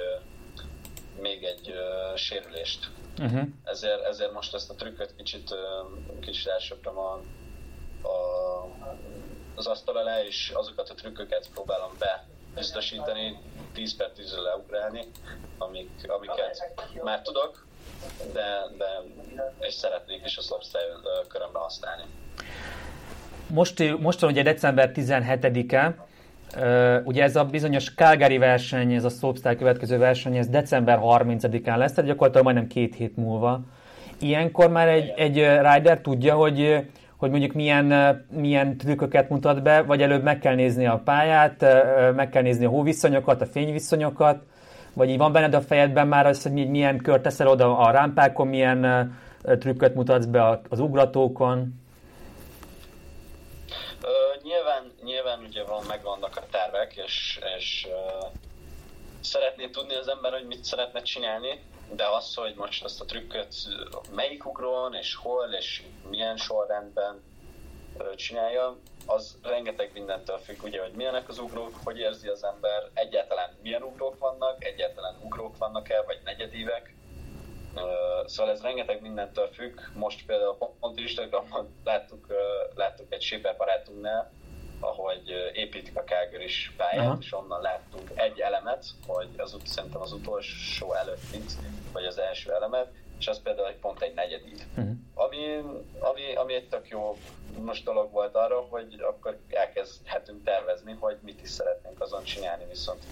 még 1.21 1.43
egy 1.43 1.73
sérülést. 2.15 2.89
Uh-huh. 3.19 3.47
Ezért, 3.63 4.03
ezért 4.03 4.33
most 4.33 4.53
ezt 4.53 4.69
a 4.69 4.75
trükköt 4.75 5.15
kicsit, 5.15 5.55
kicsit 6.19 6.47
elsöpröm 6.47 6.97
a, 6.97 7.13
a, 8.01 8.67
az 9.55 9.67
asztal 9.67 9.97
alá, 9.97 10.23
és 10.23 10.51
azokat 10.53 10.89
a 10.89 10.93
trükköket 10.93 11.49
próbálom 11.53 11.91
be 11.99 12.27
biztosítani, 12.55 13.39
10 13.73 13.95
per 13.95 14.11
10 14.11 14.35
leugrálni, 14.37 15.11
amik, 15.57 15.89
amiket 16.07 16.73
már 17.03 17.21
tudok, 17.21 17.65
de, 18.33 18.67
de 18.77 19.01
és 19.59 19.73
szeretnék 19.73 20.25
is 20.25 20.37
a 20.37 20.41
slopestyle 20.41 20.99
körömre 21.27 21.59
használni. 21.59 22.03
Most, 23.47 23.99
most 23.99 24.19
van 24.19 24.31
ugye 24.31 24.43
december 24.43 24.91
17-e, 24.95 25.95
Uh, 26.55 27.01
ugye 27.03 27.23
ez 27.23 27.35
a 27.35 27.43
bizonyos 27.43 27.93
Calgary 27.93 28.37
verseny, 28.37 28.93
ez 28.93 29.03
a 29.03 29.09
slopestyle 29.09 29.55
következő 29.55 29.97
verseny, 29.97 30.37
ez 30.37 30.47
december 30.47 30.99
30-án 31.03 31.77
lesz, 31.77 31.93
tehát 31.93 32.09
gyakorlatilag 32.09 32.45
majdnem 32.45 32.67
két 32.67 32.95
hét 32.95 33.17
múlva. 33.17 33.61
Ilyenkor 34.19 34.69
már 34.69 34.87
egy, 34.87 35.13
egy 35.15 35.35
rider 35.35 35.99
tudja, 36.01 36.35
hogy, 36.35 36.87
hogy 37.17 37.29
mondjuk 37.29 37.53
milyen, 37.53 37.93
milyen 38.31 38.77
trükköket 38.77 39.29
mutat 39.29 39.63
be, 39.63 39.81
vagy 39.81 40.01
előbb 40.01 40.23
meg 40.23 40.39
kell 40.39 40.55
nézni 40.55 40.85
a 40.85 41.01
pályát, 41.05 41.65
meg 42.15 42.29
kell 42.29 42.41
nézni 42.41 42.65
a 42.65 42.69
hóviszonyokat, 42.69 43.41
a 43.41 43.45
fényviszonyokat, 43.45 44.43
vagy 44.93 45.09
így 45.09 45.17
van 45.17 45.31
benned 45.31 45.53
a 45.53 45.61
fejedben 45.61 46.07
már 46.07 46.25
az, 46.25 46.43
hogy 46.43 46.69
milyen 46.69 46.97
kört 46.97 47.21
teszel 47.21 47.47
oda 47.47 47.77
a 47.77 47.91
rámpákon, 47.91 48.47
milyen 48.47 49.11
trükköt 49.59 49.95
mutatsz 49.95 50.25
be 50.25 50.59
az 50.69 50.79
ugratókon? 50.79 51.85
Nyilván, 55.03 55.39
ugye 55.39 55.63
van, 55.63 55.85
megvannak 55.85 56.37
a 56.37 56.45
tervek, 56.51 56.95
és, 56.95 57.39
és 57.57 57.87
uh, 57.89 58.31
szeretné 59.21 59.69
tudni 59.69 59.95
az 59.95 60.07
ember, 60.07 60.31
hogy 60.31 60.45
mit 60.45 60.63
szeretne 60.63 61.01
csinálni, 61.01 61.63
de 61.91 62.05
az, 62.07 62.35
hogy 62.35 62.55
most 62.55 62.83
azt 62.83 63.01
a 63.01 63.05
trükköt 63.05 63.55
melyik 64.11 64.45
ugrón, 64.45 64.93
és 64.93 65.15
hol, 65.15 65.53
és 65.53 65.83
milyen 66.09 66.37
sorrendben 66.37 67.23
uh, 67.97 68.15
csinálja, 68.15 68.77
az 69.05 69.37
rengeteg 69.43 69.91
mindentől 69.93 70.37
függ, 70.37 70.63
ugye, 70.63 70.81
hogy 70.81 70.91
milyenek 70.91 71.29
az 71.29 71.39
ugrók, 71.39 71.75
hogy 71.83 71.97
érzi 71.97 72.27
az 72.27 72.43
ember, 72.43 72.89
egyáltalán 72.93 73.57
milyen 73.61 73.83
ugrók 73.83 74.19
vannak, 74.19 74.65
egyáltalán 74.65 75.15
ugrók 75.23 75.57
vannak-e, 75.57 76.01
vagy 76.01 76.19
negyedívek, 76.23 76.95
Szóval 78.25 78.51
ez 78.51 78.61
rengeteg 78.61 79.01
mindentől 79.01 79.47
függ. 79.47 79.79
Most 79.93 80.25
például 80.25 80.57
pont 80.79 80.99
Instagramon 80.99 81.75
láttuk, 81.83 82.27
láttuk 82.75 83.13
egy 83.13 83.21
Shaper 83.21 83.57
barátunknál, 83.57 84.31
ahogy 84.79 85.51
építik 85.53 85.97
a 85.97 86.03
Calgary 86.03 86.43
is 86.43 86.73
pályát, 86.77 87.05
Aha. 87.05 87.17
és 87.19 87.33
onnan 87.33 87.61
láttunk 87.61 88.11
egy 88.13 88.39
elemet, 88.39 88.85
hogy 89.07 89.29
az, 89.37 89.57
szerintem 89.65 90.01
az 90.01 90.11
utolsó 90.11 90.93
előtt, 90.93 91.35
vagy 91.91 92.05
az 92.05 92.17
első 92.17 92.53
elemet, 92.53 92.87
és 93.19 93.27
az 93.27 93.41
például 93.41 93.67
egy 93.67 93.79
pont 93.79 94.01
egy 94.01 94.13
negyedik. 94.13 94.65
Uh-huh. 94.77 94.95
Ami, 95.13 95.61
ami, 95.99 96.35
ami 96.35 96.53
egy 96.53 96.67
tök 96.69 96.87
jó 96.87 97.17
most 97.59 97.83
dolog 97.83 98.11
volt 98.11 98.35
arra, 98.35 98.59
hogy 98.59 98.95
akkor 98.99 99.37
elkezdhetünk 99.49 100.43
tervezni, 100.43 100.97
hogy 100.99 101.17
mit 101.21 101.41
is 101.41 101.49
szeretnénk 101.49 102.01
azon 102.01 102.23
csinálni, 102.23 102.65
viszont 102.69 103.03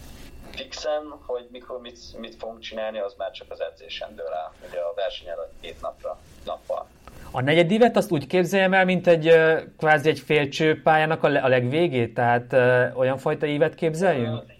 fixen, 0.51 1.19
hogy 1.25 1.48
mikor 1.51 1.79
mit, 1.79 2.17
mit 2.17 2.36
fogunk 2.36 2.60
csinálni, 2.60 3.00
az 3.00 3.13
már 3.17 3.31
csak 3.31 3.51
az 3.51 3.62
edzésen 3.62 4.15
dől 4.15 4.34
el, 4.34 4.53
ugye 4.67 4.79
a 4.79 4.93
verseny 4.93 5.27
előtt 5.27 5.53
két 5.62 5.81
napra, 5.81 6.19
nappal. 6.45 6.88
A 7.36 7.42
negyedívet 7.42 7.98
azt 7.98 8.12
úgy 8.12 8.27
képzeljem 8.27 8.74
el, 8.74 8.86
mint 8.86 9.08
egy 9.08 9.32
kvázi 9.77 10.10
egy 10.10 10.20
félcső 10.20 10.82
pályának 10.82 11.24
a, 11.24 11.44
a 11.44 11.48
legvégét, 11.48 12.13
tehát 12.13 12.54
uh, 12.54 13.00
olyan 13.00 13.18
fajta 13.18 13.46
ívet 13.46 13.75
képzeljünk? 13.75 14.44
Uh, 14.44 14.51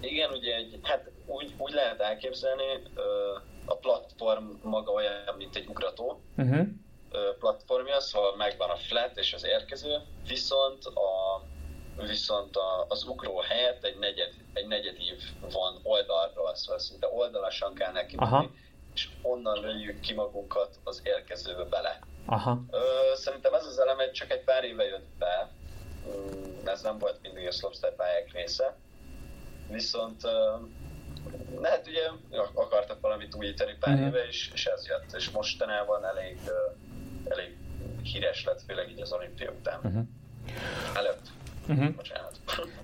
igen, 0.00 0.30
ugye 0.30 0.54
egy, 0.54 0.78
hát 0.82 1.10
úgy, 1.26 1.54
úgy 1.58 1.72
lehet 1.72 2.00
elképzelni, 2.00 2.62
uh, 2.64 3.02
a 3.64 3.74
platform 3.74 4.44
maga 4.62 4.92
olyan, 4.92 5.34
mint 5.38 5.56
egy 5.56 5.66
ugrató 5.68 6.20
uh-huh. 6.36 6.58
uh, 6.58 6.66
platformja, 7.38 8.00
szóval 8.00 8.36
megvan 8.36 8.70
a 8.70 8.76
flat 8.76 9.12
és 9.14 9.32
az 9.34 9.44
érkező, 9.44 9.96
viszont 10.28 10.84
a 10.84 11.42
viszont 12.06 12.56
a, 12.56 12.86
az 12.88 13.04
ugró 13.08 13.38
helyett 13.38 13.84
egy 13.84 13.98
negyed, 13.98 14.32
egy 14.52 14.66
negyedív 14.66 15.18
van 15.52 15.80
oldalról, 15.82 16.54
szóval 16.54 16.78
szinte 16.78 17.06
oldalasan 17.12 17.74
kell 17.74 17.92
neki 17.92 18.16
menni, 18.16 18.50
és 18.94 19.08
onnan 19.22 19.60
lőjük 19.60 20.00
ki 20.00 20.14
magunkat 20.14 20.78
az 20.84 21.00
érkezőbe 21.04 21.64
bele. 21.64 21.98
Aha. 22.26 22.60
Ö, 22.70 22.78
szerintem 23.14 23.54
ez 23.54 23.64
az 23.64 23.78
elem 23.78 24.12
csak 24.12 24.30
egy 24.30 24.44
pár 24.44 24.64
éve 24.64 24.84
jött 24.84 25.08
be, 25.18 25.50
mm, 26.08 26.66
ez 26.66 26.82
nem 26.82 26.98
volt 26.98 27.18
mindig 27.22 27.46
a 27.46 27.50
slopestyle 27.50 27.90
pályák 27.90 28.32
része, 28.32 28.76
viszont 29.68 30.20
hát 31.62 31.86
ugye 31.86 32.08
akartak 32.54 33.00
valamit 33.00 33.34
újítani 33.34 33.76
pár 33.80 33.94
uh-huh. 33.94 34.08
éve, 34.08 34.26
és, 34.26 34.50
és 34.54 34.66
ez 34.66 34.86
jött, 34.86 35.12
és 35.12 35.30
mostanában 35.30 36.04
elég, 36.04 36.38
elég 37.24 37.56
híres 38.02 38.44
lett, 38.44 38.62
főleg 38.62 38.90
így 38.90 39.00
az 39.00 39.12
olimpia 39.12 39.50
után. 39.50 39.80
Uh-huh. 39.82 40.06
Előtt. 40.94 41.26
Uh-huh. 41.70 41.94
Bocsánat. 41.96 42.30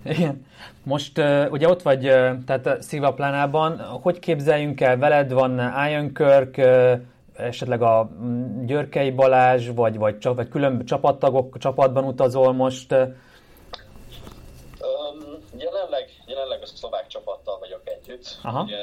Igen. 0.04 0.46
Most 0.82 1.18
uh, 1.18 1.46
ugye 1.50 1.68
ott 1.68 1.82
vagy, 1.82 2.06
uh, 2.06 2.44
tehát 2.46 2.82
Szilvaplánában, 2.82 3.80
hogy 3.80 4.18
képzeljünk 4.18 4.80
el 4.80 4.96
veled, 4.96 5.32
van 5.32 5.72
Iron 5.88 6.12
Kirk, 6.14 6.56
uh, 6.58 7.00
esetleg 7.36 7.82
a 7.82 8.10
mm, 8.22 8.64
Györkei 8.64 9.10
Balázs, 9.10 9.68
vagy, 9.74 9.96
vagy, 9.96 10.16
vagy 10.22 10.48
külön 10.48 10.84
csapattagok 10.84 11.58
csapatban 11.58 12.04
utazol 12.04 12.52
most? 12.52 12.92
Um, 12.92 13.08
jelenleg, 15.58 16.10
jelenleg 16.26 16.62
a 16.62 16.66
szlovák 16.66 17.06
csapattal 17.06 17.58
vagyok 17.58 17.82
együtt. 17.84 18.38
Aha. 18.42 18.62
Ugye, 18.62 18.78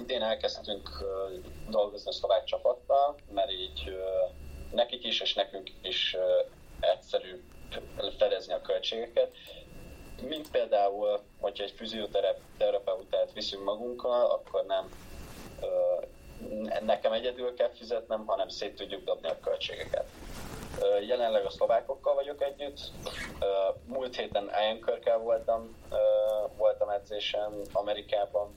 idén 0.00 0.22
elkezdtünk 0.22 0.88
uh, 1.00 1.70
dolgozni 1.70 2.10
a 2.10 2.12
szlovák 2.12 2.44
csapattal, 2.44 3.14
mert 3.34 3.50
így 3.50 3.82
uh, 3.86 3.94
nekik 4.74 5.04
is 5.04 5.20
és 5.20 5.34
nekünk 5.34 5.70
is 5.82 6.16
uh, 6.18 6.22
egyszerű 6.80 7.42
fedezni 8.18 8.52
a 8.52 8.60
költségeket. 8.60 9.30
Mint 10.22 10.50
például, 10.50 11.20
hogyha 11.40 11.64
egy 11.64 11.74
fizioterapeutet 11.76 13.32
viszünk 13.32 13.64
magunkkal, 13.64 14.30
akkor 14.30 14.64
nem 14.64 14.90
nekem 16.80 17.12
egyedül 17.12 17.54
kell 17.54 17.70
fizetnem, 17.70 18.26
hanem 18.26 18.48
szét 18.48 18.76
tudjuk 18.76 19.04
dobni 19.04 19.28
a 19.28 19.40
költségeket. 19.40 20.04
Jelenleg 21.06 21.44
a 21.44 21.50
szlovákokkal 21.50 22.14
vagyok 22.14 22.42
együtt. 22.42 22.80
Múlt 23.84 24.16
héten 24.16 24.50
Ian 24.62 24.80
Körkel 24.80 25.18
voltam, 25.18 25.76
voltam 26.56 26.88
edzésen 26.88 27.60
Amerikában, 27.72 28.52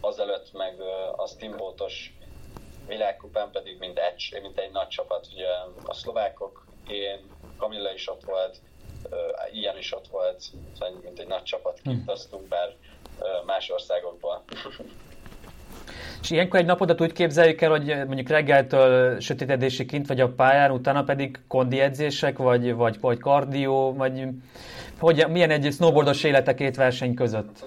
azelőtt 0.00 0.52
meg 0.52 0.80
a 1.16 1.26
Steamboatos 1.26 2.16
világkupán 2.86 3.50
pedig 3.50 3.78
mint 3.78 3.98
egy, 3.98 4.38
mint 4.42 4.58
egy 4.58 4.70
nagy 4.70 4.88
csapat. 4.88 5.26
Ugye 5.32 5.48
a 5.84 5.94
szlovákok, 5.94 6.64
én, 6.88 7.30
Kamilla 7.56 7.92
is 7.92 8.08
ott 8.08 8.24
volt, 8.24 8.56
ilyen 9.52 9.78
is 9.78 9.92
ott 9.92 10.06
volt, 10.06 10.40
szóval 10.78 10.98
mint 11.02 11.18
egy 11.18 11.26
nagy 11.26 11.42
csapat 11.42 11.80
hm. 11.82 11.90
kiutaztunk, 11.90 12.48
bár 12.48 12.74
más 13.46 13.70
országokból. 13.70 14.44
És 16.22 16.30
ilyenkor 16.30 16.60
egy 16.60 16.66
napodat 16.66 17.00
úgy 17.00 17.12
képzeljük 17.12 17.60
el, 17.60 17.70
hogy 17.70 17.86
mondjuk 17.86 18.28
reggeltől 18.28 19.20
sötétedésig 19.20 19.86
kint 19.86 20.06
vagy 20.06 20.20
a 20.20 20.28
pályán, 20.28 20.70
utána 20.70 21.04
pedig 21.04 21.38
kondi 21.48 21.80
edzések, 21.80 22.38
vagy, 22.38 22.74
vagy, 22.74 23.00
vagy 23.00 23.18
kardió, 23.18 23.94
vagy 23.94 24.22
hogy, 24.98 25.28
milyen 25.28 25.50
egy 25.50 25.72
snowboardos 25.72 26.24
élete 26.24 26.54
két 26.54 26.76
verseny 26.76 27.14
között? 27.14 27.64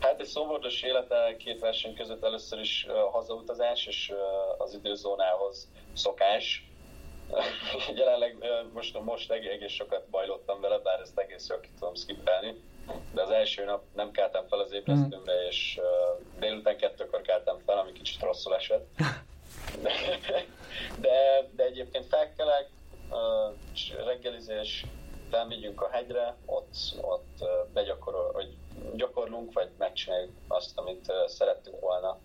Hát 0.00 0.20
egy 0.20 0.28
snowboardos 0.28 0.82
élete 0.82 1.36
két 1.38 1.60
verseny 1.60 1.94
között 1.94 2.24
először 2.24 2.60
is 2.60 2.86
hazautazás, 3.12 3.86
és 3.86 4.12
az 4.58 4.74
időzónához 4.74 5.68
szokás, 5.92 6.68
jelenleg 7.96 8.36
most, 8.72 9.00
most 9.04 9.30
egész 9.30 9.72
sokat 9.72 10.08
bajlottam 10.08 10.60
vele, 10.60 10.78
bár 10.78 11.00
ezt 11.00 11.18
egész 11.18 11.48
jól 11.48 11.60
ki 11.60 11.68
tudom 11.78 11.94
skippelni. 11.94 12.62
De 13.12 13.22
az 13.22 13.30
első 13.30 13.64
nap 13.64 13.82
nem 13.94 14.10
keltem 14.10 14.46
fel 14.48 14.58
az 14.58 14.72
ébresztőmre, 14.72 15.34
mm. 15.34 15.46
és 15.48 15.80
délután 16.38 16.76
kettőkor 16.76 17.20
keltem 17.20 17.56
fel, 17.66 17.78
ami 17.78 17.92
kicsit 17.92 18.22
rosszul 18.22 18.54
esett. 18.54 18.86
De, 19.82 19.90
de, 21.00 21.48
de 21.56 21.64
egyébként 21.64 22.06
felkelek, 22.06 22.68
reggelizés, 24.04 24.84
felmegyünk 25.30 25.82
a 25.82 25.88
hegyre, 25.92 26.36
ott, 26.46 26.74
ott 27.00 27.44
begyakorol, 27.72 28.32
hogy 28.32 28.56
gyakorlunk, 28.94 29.52
vagy 29.52 29.68
megcsináljuk 29.78 30.32
azt, 30.48 30.78
amit 30.78 31.12
szerettünk 31.26 31.80
volna, 31.80 32.18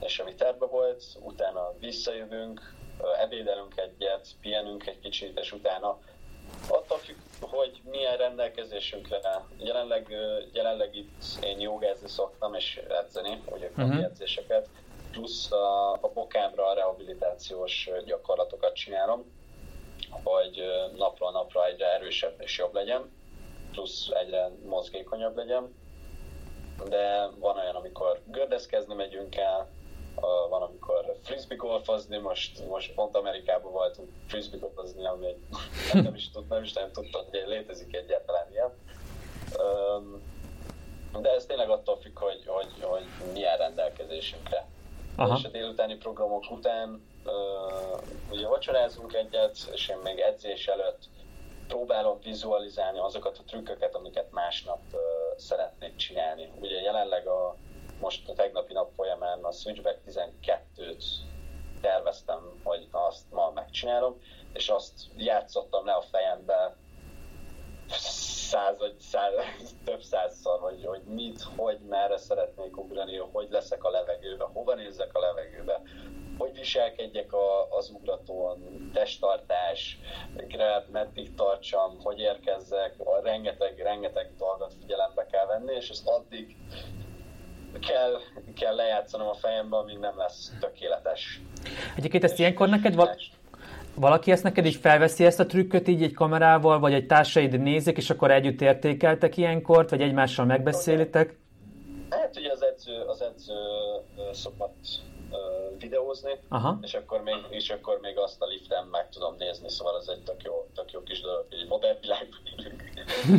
és 0.00 0.18
ami 0.18 0.34
terve 0.34 0.66
volt, 0.66 1.04
utána 1.20 1.72
visszajövünk, 1.78 2.74
ebédelünk 3.18 3.76
egyet, 3.76 4.28
pihenünk 4.40 4.86
egy 4.86 4.98
kicsit, 5.00 5.38
és 5.38 5.52
utána 5.52 5.98
attól 6.68 6.98
függ, 6.98 7.16
hogy 7.40 7.80
milyen 7.90 8.16
rendelkezésünkre. 8.16 9.44
Jelenleg, 9.58 10.14
jelenleg 10.52 10.96
itt 10.96 11.22
én 11.42 11.60
jogázni 11.60 12.08
szoktam, 12.08 12.54
és 12.54 12.80
edzeni, 12.88 13.42
ugye 13.50 13.70
uh-huh. 13.76 14.04
edzéseket, 14.04 14.68
plusz 15.10 15.52
a, 15.52 15.92
a 15.92 16.10
bokámra 16.14 16.66
a 16.66 16.74
rehabilitációs 16.74 17.90
gyakorlatokat 18.04 18.74
csinálom, 18.74 19.24
hogy 20.22 20.62
napról 20.96 21.30
napra 21.30 21.66
egyre 21.66 21.92
erősebb 21.92 22.40
és 22.40 22.58
jobb 22.58 22.74
legyen, 22.74 23.12
plusz 23.72 24.08
egyre 24.08 24.50
mozgékonyabb 24.64 25.36
legyen. 25.36 25.74
De 26.88 27.30
van 27.38 27.58
olyan, 27.58 27.74
amikor 27.74 28.20
gördeszkezni 28.26 28.94
megyünk 28.94 29.36
el, 29.36 29.70
van, 30.48 30.62
amikor 30.62 30.83
frisbee 31.24 31.56
golfozni, 31.56 32.18
most, 32.18 32.66
most 32.68 32.94
pont 32.94 33.16
Amerikában 33.16 33.72
voltunk 33.72 34.08
frisbee 34.26 34.60
golfozni, 34.60 35.06
ami 35.06 35.26
egy, 35.26 35.38
nem 35.92 36.14
is, 36.14 36.30
tud, 36.30 36.48
nem 36.48 36.62
is 36.62 36.72
nem 36.72 36.92
tudtam, 36.92 37.24
hogy 37.30 37.42
létezik 37.46 37.96
egyáltalán 37.96 38.46
ilyen. 38.50 38.72
De 41.20 41.30
ez 41.30 41.46
tényleg 41.46 41.70
attól 41.70 41.96
függ, 41.96 42.18
hogy, 42.18 42.42
hogy, 42.46 42.82
hogy 42.82 43.04
milyen 43.32 43.56
rendelkezésünkre. 43.56 44.66
Aha. 45.16 45.36
És 45.38 45.44
a 45.44 45.48
délutáni 45.48 45.96
programok 45.96 46.50
után 46.50 47.06
uh, 47.24 48.00
ugye 48.30 48.46
vacsorázunk 48.46 49.14
egyet, 49.14 49.56
és 49.72 49.88
én 49.88 49.96
még 50.02 50.18
edzés 50.18 50.66
előtt 50.66 51.02
próbálom 51.68 52.18
vizualizálni 52.22 52.98
azokat 52.98 53.38
a 53.38 53.42
trükköket, 53.46 53.94
amiket 53.94 54.30
másnap 54.30 54.80
uh, 54.92 55.00
szeretnék 55.36 55.96
csinálni. 55.96 56.52
Ugye 56.60 56.80
jelenleg 56.80 57.26
a 57.26 57.56
most 58.04 58.28
a 58.28 58.32
tegnapi 58.32 58.72
nap 58.72 58.92
folyamán 58.94 59.44
a 59.44 59.52
Switchback 59.52 59.98
12-t 60.06 61.04
terveztem, 61.80 62.60
hogy 62.62 62.88
azt 62.90 63.30
ma 63.30 63.50
megcsinálom, 63.54 64.20
és 64.52 64.68
azt 64.68 64.92
játszottam 65.16 65.86
le 65.86 65.92
a 65.92 66.02
fejembe 66.10 66.76
száz 68.48 68.78
vagy 68.78 68.98
száz, 68.98 69.32
több 69.84 70.02
százszor, 70.02 70.60
hogy, 70.60 70.84
hogy 70.84 71.02
mit, 71.02 71.42
hogy 71.56 71.78
merre 71.88 72.16
szeretnék 72.16 72.76
ugrani, 72.76 73.16
hogy 73.16 73.48
leszek 73.50 73.84
a 73.84 73.90
levegőbe, 73.90 74.44
hova 74.52 74.74
nézzek 74.74 75.14
a 75.14 75.20
levegőbe, 75.20 75.82
hogy 76.38 76.52
viselkedjek 76.52 77.32
a, 77.32 77.70
az 77.70 77.90
ugratón, 77.90 78.90
testtartás, 78.94 79.98
meddig 80.90 81.34
tartsam, 81.34 82.00
hogy 82.02 82.18
érkezzek, 82.18 82.94
a 82.98 83.20
rengeteg, 83.22 83.78
rengeteg 83.78 84.36
dolgot 84.36 84.74
figyelembe 84.80 85.26
kell 85.26 85.46
venni, 85.46 85.74
és 85.74 85.88
ezt 85.88 86.08
addig 86.08 86.56
kell, 87.80 88.20
kell 88.54 88.74
lejátszanom 88.74 89.28
a 89.28 89.34
fejembe, 89.34 89.76
amíg 89.76 89.98
nem 89.98 90.18
lesz 90.18 90.52
tökéletes. 90.60 91.40
Egyébként 91.96 92.24
ezt 92.24 92.38
ilyenkor 92.38 92.68
neked 92.68 92.94
val- 92.94 93.16
valaki 93.94 94.30
ezt 94.30 94.42
neked 94.42 94.64
is 94.64 94.76
felveszi 94.76 95.24
ezt 95.24 95.40
a 95.40 95.46
trükköt 95.46 95.88
így 95.88 96.02
egy 96.02 96.14
kamerával, 96.14 96.78
vagy 96.78 96.92
egy 96.92 97.06
társaid 97.06 97.60
nézik, 97.60 97.96
és 97.96 98.10
akkor 98.10 98.30
együtt 98.30 98.60
értékeltek 98.60 99.36
ilyenkor, 99.36 99.86
vagy 99.88 100.00
egymással 100.00 100.44
megbeszélitek? 100.44 101.38
Hát 102.10 102.36
ugye 102.36 102.50
az 102.50 102.62
edző, 102.62 103.00
az 103.06 103.22
edző 103.22 103.54
szokott 104.32 104.86
videózni, 105.78 106.38
Aha. 106.48 106.78
és 106.82 106.94
akkor, 106.94 107.22
még, 107.22 107.46
és 107.48 107.70
akkor 107.70 107.98
még 108.00 108.18
azt 108.18 108.42
a 108.42 108.46
liften 108.46 108.86
meg 108.86 109.08
tudom 109.08 109.34
nézni, 109.38 109.70
szóval 109.70 109.98
ez 109.98 110.08
egy 110.08 110.22
tök 110.22 110.42
jó, 110.42 110.66
tök 110.74 110.92
jó 110.92 111.02
kis 111.02 111.20
dolog, 111.20 111.46
egy 111.50 111.68
modern 111.68 112.00
világban 112.00 112.40
élünk. 112.56 112.82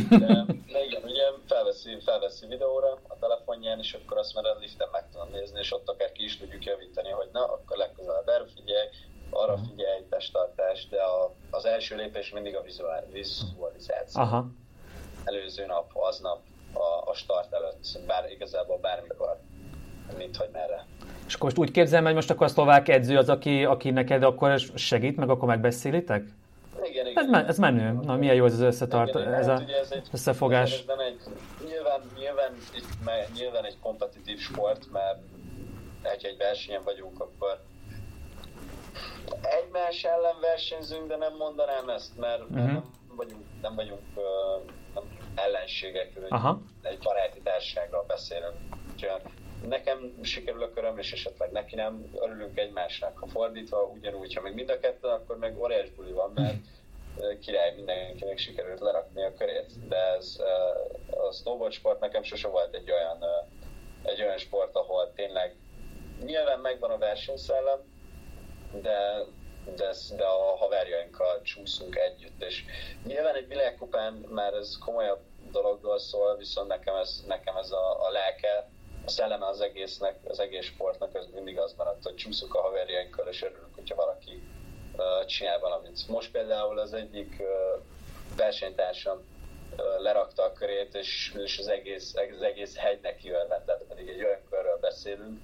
De, 0.09 0.45
de 0.73 0.83
igen, 0.83 1.03
ugye 1.03 1.23
felveszi, 1.47 1.99
felveszi 1.99 2.47
videóra 2.47 2.99
a 3.07 3.17
telefonján, 3.19 3.79
és 3.79 3.93
akkor 3.93 4.17
azt 4.17 4.35
már 4.35 4.45
a 4.45 4.57
liften 4.59 4.87
meg 4.91 5.09
tudom 5.11 5.29
nézni, 5.31 5.59
és 5.59 5.73
ott 5.73 5.89
akár 5.89 6.11
ki 6.11 6.23
is 6.23 6.37
tudjuk 6.37 6.65
javítani, 6.65 7.09
hogy 7.09 7.29
na, 7.31 7.43
akkor 7.45 7.77
legközelebb 7.77 8.27
erre 8.27 8.45
figyelj, 8.55 8.87
arra 9.29 9.57
figyelj, 9.57 10.05
testtartás, 10.09 10.87
de 10.87 11.01
a, 11.01 11.33
az 11.51 11.65
első 11.65 11.95
lépés 11.95 12.31
mindig 12.31 12.55
a 12.55 12.65
vizualizáció. 13.11 14.21
Aha. 14.21 14.45
Előző 15.23 15.65
nap, 15.65 15.91
aznap, 15.93 16.41
a, 16.73 17.09
a 17.09 17.13
start 17.13 17.53
előtt, 17.53 17.99
bár 18.07 18.31
igazából 18.31 18.77
bármikor, 18.77 19.39
mint 20.17 20.35
hogy 20.37 20.49
merre. 20.51 20.85
És 21.27 21.33
akkor 21.33 21.43
most 21.43 21.57
úgy 21.57 21.71
képzelem, 21.71 22.03
hogy 22.03 22.13
most 22.13 22.29
akkor 22.29 22.45
a 22.45 22.49
szlovák 22.49 22.87
edző 22.87 23.17
az, 23.17 23.29
aki, 23.29 23.65
aki 23.65 23.89
neked 23.89 24.23
akkor 24.23 24.59
segít, 24.75 25.15
meg 25.15 25.29
akkor 25.29 25.47
megbeszélitek? 25.47 26.23
Igen, 26.83 27.07
igen. 27.07 27.23
Ez, 27.23 27.29
men, 27.29 27.45
ez 27.45 27.57
menő. 27.57 27.99
Na, 28.03 28.15
milyen 28.15 28.35
jó 28.35 28.45
ez 28.45 28.53
az 28.53 28.59
összetart, 28.59 29.09
igen, 29.09 29.21
igen. 29.21 29.33
ez 29.33 29.45
hát, 29.47 29.59
a 29.59 29.71
ez 29.81 29.91
egy, 29.91 30.07
összefogás. 30.11 30.73
Ez 30.73 30.83
nem 30.87 30.99
egy, 30.99 31.19
nyilván, 31.67 32.01
nyilván, 32.17 32.51
mert, 33.05 33.33
nyilván 33.33 33.65
egy 33.65 33.77
kompetitív 33.81 34.39
sport, 34.39 34.91
mert 34.91 35.19
egy, 36.01 36.25
egy 36.25 36.37
versenyen 36.37 36.81
vagyunk, 36.83 37.19
akkor 37.19 37.59
egymás 39.41 40.03
ellen 40.03 40.35
versenyzünk, 40.41 41.07
de 41.07 41.15
nem 41.15 41.35
mondanám 41.37 41.89
ezt, 41.89 42.17
mert 42.17 42.41
uh-huh. 42.41 42.65
nem 42.65 42.83
vagyunk, 43.15 43.41
nem 43.61 43.75
vagyunk 43.75 44.01
nem 44.93 45.03
ellenségek, 45.35 46.11
Aha. 46.29 46.61
egy 46.81 46.99
baráti 46.99 47.39
társaságról 47.43 48.03
beszélünk. 48.07 48.55
Úgyhogy 48.93 49.21
nekem 49.67 50.19
sikerül 50.21 50.63
a 50.63 50.71
köröm, 50.73 50.97
és 50.97 51.11
esetleg 51.11 51.51
neki 51.51 51.75
nem, 51.75 52.11
örülünk 52.21 52.59
egymásnak. 52.59 53.17
Ha 53.17 53.27
fordítva, 53.27 53.83
ugyanúgy, 53.83 54.33
ha 54.33 54.41
meg 54.41 54.53
mind 54.53 54.69
a 54.69 54.79
kettő, 54.79 55.07
akkor 55.07 55.37
meg 55.37 55.59
óriás 55.59 55.89
buli 55.89 56.11
van, 56.11 56.31
mert 56.35 56.57
király 57.39 57.75
mindenkinek 57.75 58.37
sikerült 58.37 58.79
lerakni 58.79 59.23
a 59.23 59.33
körét. 59.33 59.87
De 59.87 59.97
ez, 59.97 60.39
a 61.09 61.31
snowboard 61.31 61.73
sport 61.73 61.99
nekem 61.99 62.23
sose 62.23 62.47
volt 62.47 62.75
egy 62.75 62.91
olyan, 62.91 63.23
egy 64.03 64.21
olyan 64.21 64.37
sport, 64.37 64.75
ahol 64.75 65.13
tényleg 65.15 65.55
nyilván 66.25 66.59
megvan 66.59 66.91
a 66.91 66.97
versenyszellem, 66.97 67.79
de, 68.71 69.25
de, 69.75 69.93
de 70.15 70.25
a 70.25 70.55
haverjainkkal 70.55 71.41
csúszunk 71.41 71.95
együtt, 71.95 72.43
és 72.43 72.63
nyilván 73.05 73.35
egy 73.35 73.47
világkupán 73.47 74.13
már 74.13 74.53
ez 74.53 74.77
komolyabb 74.85 75.21
dologról 75.51 75.99
szól, 75.99 76.35
viszont 76.35 76.67
nekem 76.67 76.95
ez, 76.95 77.23
nekem 77.27 77.55
ez 77.55 77.71
a, 77.71 78.05
a 78.05 78.09
lelke, 78.09 78.69
szelleme 79.05 79.45
az 79.45 79.61
egésznek, 79.61 80.15
az 80.23 80.39
egész 80.39 80.65
sportnak 80.65 81.15
az 81.15 81.27
mindig 81.33 81.59
az 81.59 81.73
maradt, 81.77 82.03
hogy 82.03 82.15
csúszunk 82.15 82.55
a 82.55 82.61
haverjainkkal, 82.61 83.27
és 83.27 83.41
örülünk, 83.41 83.75
hogyha 83.75 83.95
valaki 83.95 84.43
uh, 84.97 85.25
csinál 85.25 85.59
valamit. 85.59 86.07
Most 86.07 86.31
például 86.31 86.79
az 86.79 86.93
egyik 86.93 87.35
uh, 87.39 87.47
versenytársam 88.37 89.17
uh, 89.17 90.01
lerakta 90.01 90.43
a 90.43 90.53
körét, 90.53 90.95
és, 90.95 91.33
és 91.43 91.59
az, 91.59 91.67
egész, 91.67 92.15
az 92.35 92.41
egész 92.41 92.77
hegynek 92.77 93.17
kiörvendett, 93.17 93.83
pedig 93.87 94.07
egy 94.07 94.23
olyan 94.23 94.41
körről 94.49 94.77
beszélünk, 94.81 95.39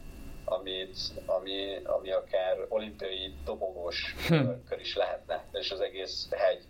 amit, 0.45 0.97
ami, 1.26 1.80
ami 1.84 2.12
akár 2.12 2.58
olimpiai 2.69 3.34
dobogós 3.45 4.15
hm. 4.28 4.50
kör 4.69 4.80
is 4.80 4.95
lehetne, 4.95 5.45
és 5.52 5.71
az 5.71 5.80
egész 5.80 6.28
hegy 6.32 6.65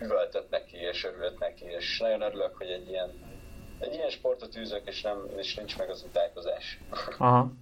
üvöltött 0.00 0.50
neki, 0.50 0.76
és 0.76 1.04
örült 1.04 1.38
neki, 1.38 1.64
és 1.64 1.98
nagyon 1.98 2.20
örülök, 2.20 2.56
hogy 2.56 2.70
egy 2.70 2.88
ilyen 2.88 3.35
egy 3.78 3.94
ilyen 3.94 4.10
sportot 4.10 4.56
űzök, 4.56 4.82
és, 4.84 5.02
nem, 5.02 5.16
és 5.36 5.54
nincs 5.54 5.78
meg 5.78 5.90
az 5.90 6.04
utálkozás. 6.08 6.78
Aha. 7.18 7.52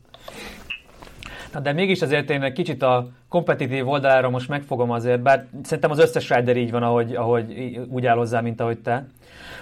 Na 1.52 1.60
de 1.60 1.72
mégis 1.72 2.02
azért 2.02 2.30
én 2.30 2.42
egy 2.42 2.52
kicsit 2.52 2.82
a 2.82 3.08
kompetitív 3.28 3.88
oldalára 3.88 4.30
most 4.30 4.48
megfogom 4.48 4.90
azért, 4.90 5.20
bár 5.20 5.46
szerintem 5.62 5.90
az 5.90 5.98
összes 5.98 6.30
rider 6.30 6.56
így 6.56 6.70
van, 6.70 6.82
ahogy, 6.82 7.14
ahogy 7.14 7.78
úgy 7.88 8.06
áll 8.06 8.16
hozzá, 8.16 8.40
mint 8.40 8.60
ahogy 8.60 8.78
te. 8.78 9.06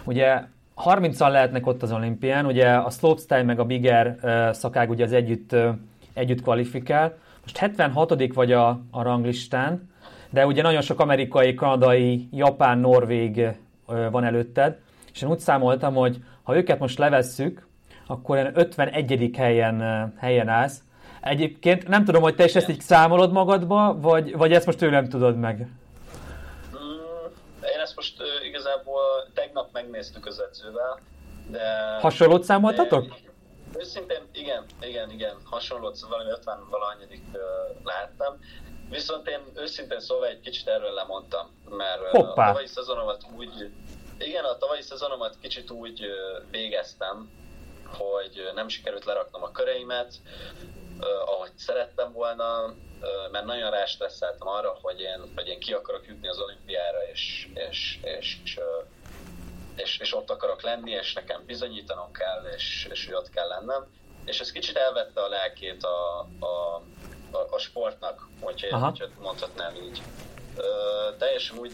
Ugye 0.04 0.42
30-an 0.76 1.30
lehetnek 1.30 1.66
ott 1.66 1.82
az 1.82 1.92
olimpián, 1.92 2.46
ugye 2.46 2.68
a 2.68 2.90
slopestyle 2.90 3.42
meg 3.42 3.58
a 3.58 3.64
bigger 3.64 4.18
szakág 4.52 4.90
ugye 4.90 5.04
az 5.04 5.12
együtt, 5.12 5.56
együtt 6.12 6.42
kvalifikál. 6.42 7.18
Most 7.40 7.56
76 7.56 8.34
vagy 8.34 8.52
a, 8.52 8.68
a 8.90 9.02
ranglistán, 9.02 9.90
de 10.30 10.46
ugye 10.46 10.62
nagyon 10.62 10.82
sok 10.82 11.00
amerikai, 11.00 11.54
kanadai, 11.54 12.28
japán, 12.30 12.78
norvég 12.78 13.48
van 13.86 14.24
előtted, 14.24 14.78
és 15.12 15.22
én 15.22 15.28
úgy 15.28 15.38
számoltam, 15.38 15.94
hogy 15.94 16.16
ha 16.42 16.56
őket 16.56 16.78
most 16.78 16.98
levesszük, 16.98 17.66
akkor 18.06 18.36
ilyen 18.36 18.58
51. 18.58 19.30
helyen, 19.36 20.12
helyen 20.18 20.48
állsz. 20.48 20.82
Egyébként 21.20 21.88
nem 21.88 22.04
tudom, 22.04 22.22
hogy 22.22 22.34
te 22.34 22.44
is 22.44 22.54
ezt 22.54 22.68
így 22.68 22.80
számolod 22.80 23.32
magadba, 23.32 24.00
vagy, 24.00 24.36
vagy 24.36 24.52
ezt 24.52 24.66
most 24.66 24.78
tőlem 24.78 25.08
tudod 25.08 25.36
meg? 25.36 25.56
Mm, 25.56 25.66
én 27.74 27.80
ezt 27.82 27.96
most 27.96 28.22
igazából 28.48 29.02
tegnap 29.34 29.72
megnéztük 29.72 30.26
az 30.26 30.40
edzővel, 30.40 31.00
de... 31.50 31.98
Hasonlót 32.00 32.44
számoltatok? 32.44 33.08
De, 33.08 33.14
őszintén 33.78 34.22
igen, 34.32 34.64
igen, 34.80 35.10
igen, 35.10 35.36
hasonlót, 35.44 35.98
valami 36.08 36.30
50 36.30 36.58
valahányadik 36.70 37.22
uh, 37.32 37.40
láttam. 37.84 38.38
Viszont 38.90 39.28
én 39.28 39.40
őszintén 39.54 40.00
szóval 40.00 40.26
egy 40.26 40.40
kicsit 40.40 40.68
erről 40.68 40.92
lemondtam, 40.92 41.46
mert 41.68 42.00
Hoppá. 42.10 42.42
a 42.44 42.46
tavalyi 42.46 42.66
szezonomat 42.66 43.26
úgy 43.36 43.70
igen, 44.24 44.44
a 44.44 44.58
tavalyi 44.58 44.82
szezonomat 44.82 45.36
kicsit 45.40 45.70
úgy 45.70 46.06
végeztem, 46.50 47.30
hogy 47.86 48.50
nem 48.54 48.68
sikerült 48.68 49.04
leraknom 49.04 49.42
a 49.42 49.50
köreimet, 49.50 50.14
ahogy 51.24 51.50
szerettem 51.56 52.12
volna, 52.12 52.74
mert 53.30 53.44
nagyon 53.44 53.70
rástresszeltem 53.70 54.48
arra, 54.48 54.78
hogy 54.82 55.00
én, 55.00 55.32
hogy 55.34 55.46
én 55.46 55.60
ki 55.60 55.72
akarok 55.72 56.06
jutni 56.06 56.28
az 56.28 56.38
olimpiára, 56.38 57.08
és, 57.12 57.48
és, 57.54 57.98
és, 58.02 58.38
és 58.44 58.58
és, 59.76 59.98
és 59.98 60.14
ott 60.14 60.30
akarok 60.30 60.62
lenni, 60.62 60.90
és 60.90 61.12
nekem 61.12 61.42
bizonyítanom 61.46 62.12
kell, 62.12 62.44
és, 62.54 62.88
és 62.90 63.08
ott 63.12 63.30
kell 63.30 63.48
lennem. 63.48 63.86
És 64.24 64.40
ez 64.40 64.52
kicsit 64.52 64.76
elvette 64.76 65.22
a 65.22 65.28
lelkét 65.28 65.84
a, 65.84 66.18
a, 66.38 66.82
a, 67.30 67.46
a 67.50 67.58
sportnak, 67.58 68.28
hogyha, 68.40 68.78
hogyha 68.78 69.06
mondhatnám 69.18 69.74
így. 69.74 70.02
Ö, 70.56 70.64
teljesen 71.18 71.58
úgy 71.58 71.72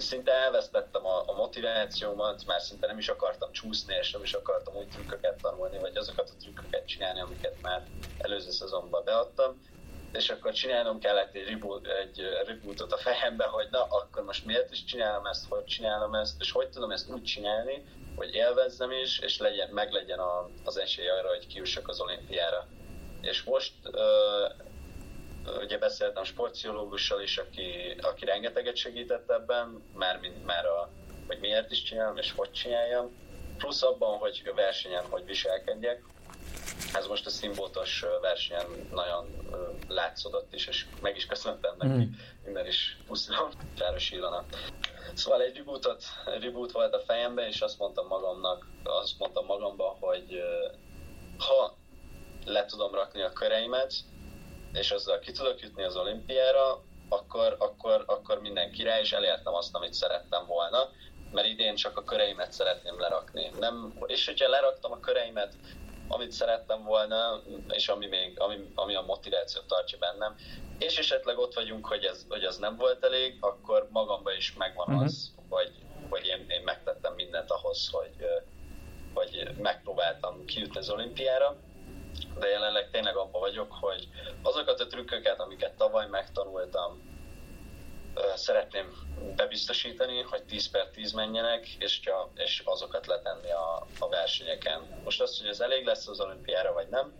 szinte 0.00 0.32
elvesztettem 0.32 1.06
a, 1.06 1.28
a 1.28 1.32
motivációmat, 1.32 2.46
már 2.46 2.60
szinte 2.60 2.86
nem 2.86 2.98
is 2.98 3.08
akartam 3.08 3.52
csúszni, 3.52 3.94
és 3.94 4.10
nem 4.12 4.22
is 4.22 4.32
akartam 4.32 4.76
úgy 4.76 4.88
trükköket 4.88 5.40
tanulni, 5.42 5.78
vagy 5.78 5.96
azokat 5.96 6.28
a 6.28 6.40
trükköket 6.40 6.86
csinálni, 6.86 7.20
amiket 7.20 7.56
már 7.62 7.86
előző 8.18 8.50
szezonban 8.50 9.04
beadtam. 9.04 9.70
És 10.12 10.28
akkor 10.30 10.52
csinálnom 10.52 10.98
kellett 10.98 11.34
egy, 11.34 11.48
reboot, 11.48 11.86
egy 11.86 12.20
rebootot 12.46 12.92
a 12.92 12.96
fejembe, 12.96 13.44
hogy 13.44 13.68
na, 13.70 13.82
akkor 13.82 14.24
most 14.24 14.44
miért 14.44 14.72
is 14.72 14.84
csinálom 14.84 15.26
ezt, 15.26 15.48
hogy 15.48 15.64
csinálom 15.64 16.14
ezt, 16.14 16.40
és 16.40 16.52
hogy 16.52 16.68
tudom 16.68 16.90
ezt 16.90 17.10
úgy 17.10 17.22
csinálni, 17.22 17.84
hogy 18.16 18.34
élvezzem 18.34 18.90
is, 18.90 19.18
és 19.18 19.38
legyen, 19.38 19.68
meg 19.68 19.92
legyen 19.92 20.18
a, 20.18 20.48
az 20.64 20.76
esély 20.76 21.08
arra, 21.08 21.28
hogy 21.28 21.46
kiussak 21.46 21.88
az 21.88 22.00
olimpiára. 22.00 22.66
És 23.20 23.42
most 23.42 23.72
ugye 25.62 25.78
beszéltem 25.78 26.24
sportpszichológussal 26.24 27.22
is, 27.22 27.38
aki, 27.38 27.96
aki 28.00 28.24
rengeteget 28.24 28.76
segített 28.76 29.30
ebben, 29.30 29.82
már, 29.94 30.18
mint, 30.20 30.44
már 30.44 30.66
a, 30.66 30.90
hogy 31.26 31.38
miért 31.40 31.70
is 31.70 31.82
csinálom 31.82 32.16
és 32.16 32.32
hogy 32.36 32.50
csináljam, 32.50 33.10
plusz 33.58 33.82
abban, 33.82 34.18
hogy 34.18 34.42
a 34.50 34.54
versenyen 34.54 35.04
hogy 35.04 35.24
viselkedjek. 35.24 36.02
Ez 36.94 37.06
most 37.06 37.26
a 37.26 37.30
színboltos 37.30 38.04
versenyen 38.20 38.66
nagyon 38.90 39.26
látszódott 39.88 40.54
is, 40.54 40.66
és 40.66 40.86
meg 41.00 41.16
is 41.16 41.26
köszöntem 41.26 41.74
neki, 41.78 42.02
mm. 42.02 42.12
minden 42.44 42.66
is 42.66 42.96
puszilom, 43.06 43.48
Sáros 43.78 44.10
Ilona. 44.10 44.44
Szóval 45.14 45.42
egy 45.42 45.56
rebootot, 45.56 46.04
reboot 46.40 46.72
volt 46.72 46.94
a 46.94 47.00
fejemben, 47.00 47.46
és 47.46 47.60
azt 47.60 47.78
mondtam 47.78 48.06
magamnak, 48.06 48.66
azt 48.82 49.18
mondtam 49.18 49.44
magamba, 49.44 49.96
hogy 50.00 50.42
ha 51.38 51.76
le 52.44 52.64
tudom 52.64 52.94
rakni 52.94 53.22
a 53.22 53.32
köreimet, 53.32 53.92
és 54.72 54.90
azzal 54.90 55.18
ki 55.18 55.32
tudok 55.32 55.60
jutni 55.60 55.82
az 55.82 55.96
olimpiára, 55.96 56.82
akkor, 57.08 57.56
akkor, 57.58 58.04
akkor 58.06 58.40
minden 58.40 58.70
király, 58.70 59.00
és 59.00 59.12
elértem 59.12 59.54
azt, 59.54 59.74
amit 59.74 59.92
szerettem 59.92 60.46
volna, 60.46 60.90
mert 61.32 61.46
idén 61.46 61.74
csak 61.74 61.96
a 61.96 62.04
köreimet 62.04 62.52
szeretném 62.52 63.00
lerakni. 63.00 63.50
Nem, 63.58 63.94
és 64.06 64.26
hogyha 64.26 64.48
leraktam 64.48 64.92
a 64.92 65.00
köreimet, 65.00 65.54
amit 66.08 66.32
szerettem 66.32 66.84
volna, 66.84 67.42
és 67.68 67.88
ami, 67.88 68.06
még, 68.06 68.40
ami, 68.40 68.72
ami 68.74 68.94
a 68.94 69.00
motivációt 69.00 69.66
tartja 69.66 69.98
bennem, 69.98 70.36
és 70.78 70.98
esetleg 70.98 71.38
ott 71.38 71.54
vagyunk, 71.54 71.86
hogy 71.86 72.04
ez, 72.04 72.24
hogy 72.28 72.44
ez 72.44 72.56
nem 72.56 72.76
volt 72.76 73.04
elég, 73.04 73.36
akkor 73.40 73.88
magamban 73.90 74.36
is 74.36 74.54
megvan 74.56 74.88
uh-huh. 74.88 75.04
az, 75.04 75.34
hogy, 75.48 75.72
hogy 76.08 76.26
én, 76.26 76.44
én 76.48 76.62
megtettem 76.64 77.14
mindent 77.14 77.50
ahhoz, 77.50 77.88
hogy, 77.90 78.14
hogy 79.14 79.50
megpróbáltam 79.58 80.44
kijutni 80.44 80.78
az 80.78 80.90
olimpiára, 80.90 81.56
de 82.38 82.48
jelenleg 82.48 82.90
tényleg 82.90 83.16
abban 83.16 83.40
vagyok, 83.40 83.72
hogy 83.80 84.08
azokat 84.42 84.80
a 84.80 84.86
trükköket, 84.86 85.40
amiket 85.40 85.76
tavaly 85.76 86.06
megtanultam, 86.06 87.10
szeretném 88.34 88.92
bebiztosítani, 89.36 90.20
hogy 90.20 90.42
10 90.42 90.70
per 90.70 90.88
10 90.88 91.12
menjenek, 91.12 91.68
és, 91.68 92.00
és 92.34 92.62
azokat 92.64 93.06
letenni 93.06 93.50
a, 93.50 93.86
a 93.98 94.08
versenyeken. 94.08 95.00
Most 95.04 95.20
az, 95.20 95.38
hogy 95.38 95.48
ez 95.48 95.60
elég 95.60 95.84
lesz 95.84 96.08
az 96.08 96.20
olimpiára, 96.20 96.72
vagy 96.72 96.88
nem, 96.88 97.12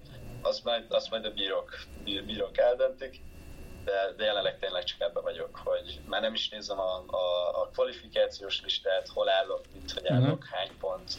azt 0.43 0.65
majd, 0.65 0.93
azt 0.93 1.11
majd 1.11 1.25
a 1.25 1.31
bírók, 1.31 1.79
bírók 2.05 2.59
eldöntik, 2.59 3.21
de, 3.85 4.13
de 4.17 4.25
jelenleg 4.25 4.59
tényleg 4.59 4.85
csak 4.85 5.01
ebbe 5.01 5.21
vagyok, 5.21 5.61
hogy 5.65 6.01
már 6.07 6.21
nem 6.21 6.35
is 6.35 6.49
nézem 6.49 6.79
a, 6.79 7.05
a, 7.07 7.61
a 7.63 7.69
kvalifikációs 7.73 8.63
listát, 8.63 9.09
hol 9.09 9.29
állok, 9.29 9.61
mit, 9.73 9.93
hogy 9.93 10.07
állok, 10.07 10.25
uh-huh. 10.25 10.45
hány 10.51 10.71
pont. 10.81 11.13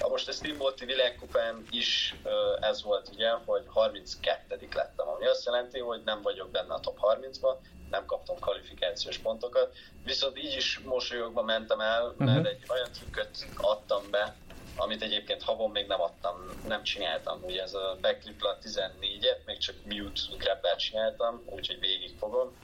Na 0.00 0.08
most 0.08 0.28
a 0.28 0.32
Steamboat 0.32 0.78
világkupán 0.78 1.66
is 1.70 2.14
ez 2.60 2.82
volt 2.82 3.08
ugye, 3.12 3.30
hogy 3.30 3.64
32 3.66 4.68
lettem, 4.74 5.08
ami 5.08 5.26
azt 5.26 5.44
jelenti, 5.44 5.78
hogy 5.78 6.02
nem 6.04 6.22
vagyok 6.22 6.50
benne 6.50 6.74
a 6.74 6.80
top 6.80 6.98
30-ban, 7.02 7.56
nem 7.90 8.06
kaptam 8.06 8.38
kvalifikációs 8.38 9.18
pontokat, 9.18 9.74
viszont 10.04 10.38
így 10.38 10.54
is 10.56 10.78
mosolyogva 10.78 11.42
mentem 11.42 11.80
el, 11.80 12.14
mert 12.16 12.38
uh-huh. 12.38 12.46
egy 12.46 12.64
olyan 12.68 12.92
trükköt 12.92 13.46
adtam 13.56 14.10
be, 14.10 14.34
amit 14.80 15.02
egyébként 15.02 15.42
havon 15.42 15.70
még 15.70 15.86
nem 15.86 16.00
adtam, 16.00 16.60
nem 16.66 16.82
csináltam. 16.82 17.42
Ugye 17.42 17.62
ez 17.62 17.74
a 17.74 17.98
Backtripla 18.00 18.58
14-et, 18.62 19.44
még 19.44 19.58
csak 19.58 19.76
mute 19.84 20.20
grabber 20.38 20.76
csináltam, 20.76 21.42
úgyhogy 21.46 21.80
végig 21.80 22.16
fogom. 22.18 22.56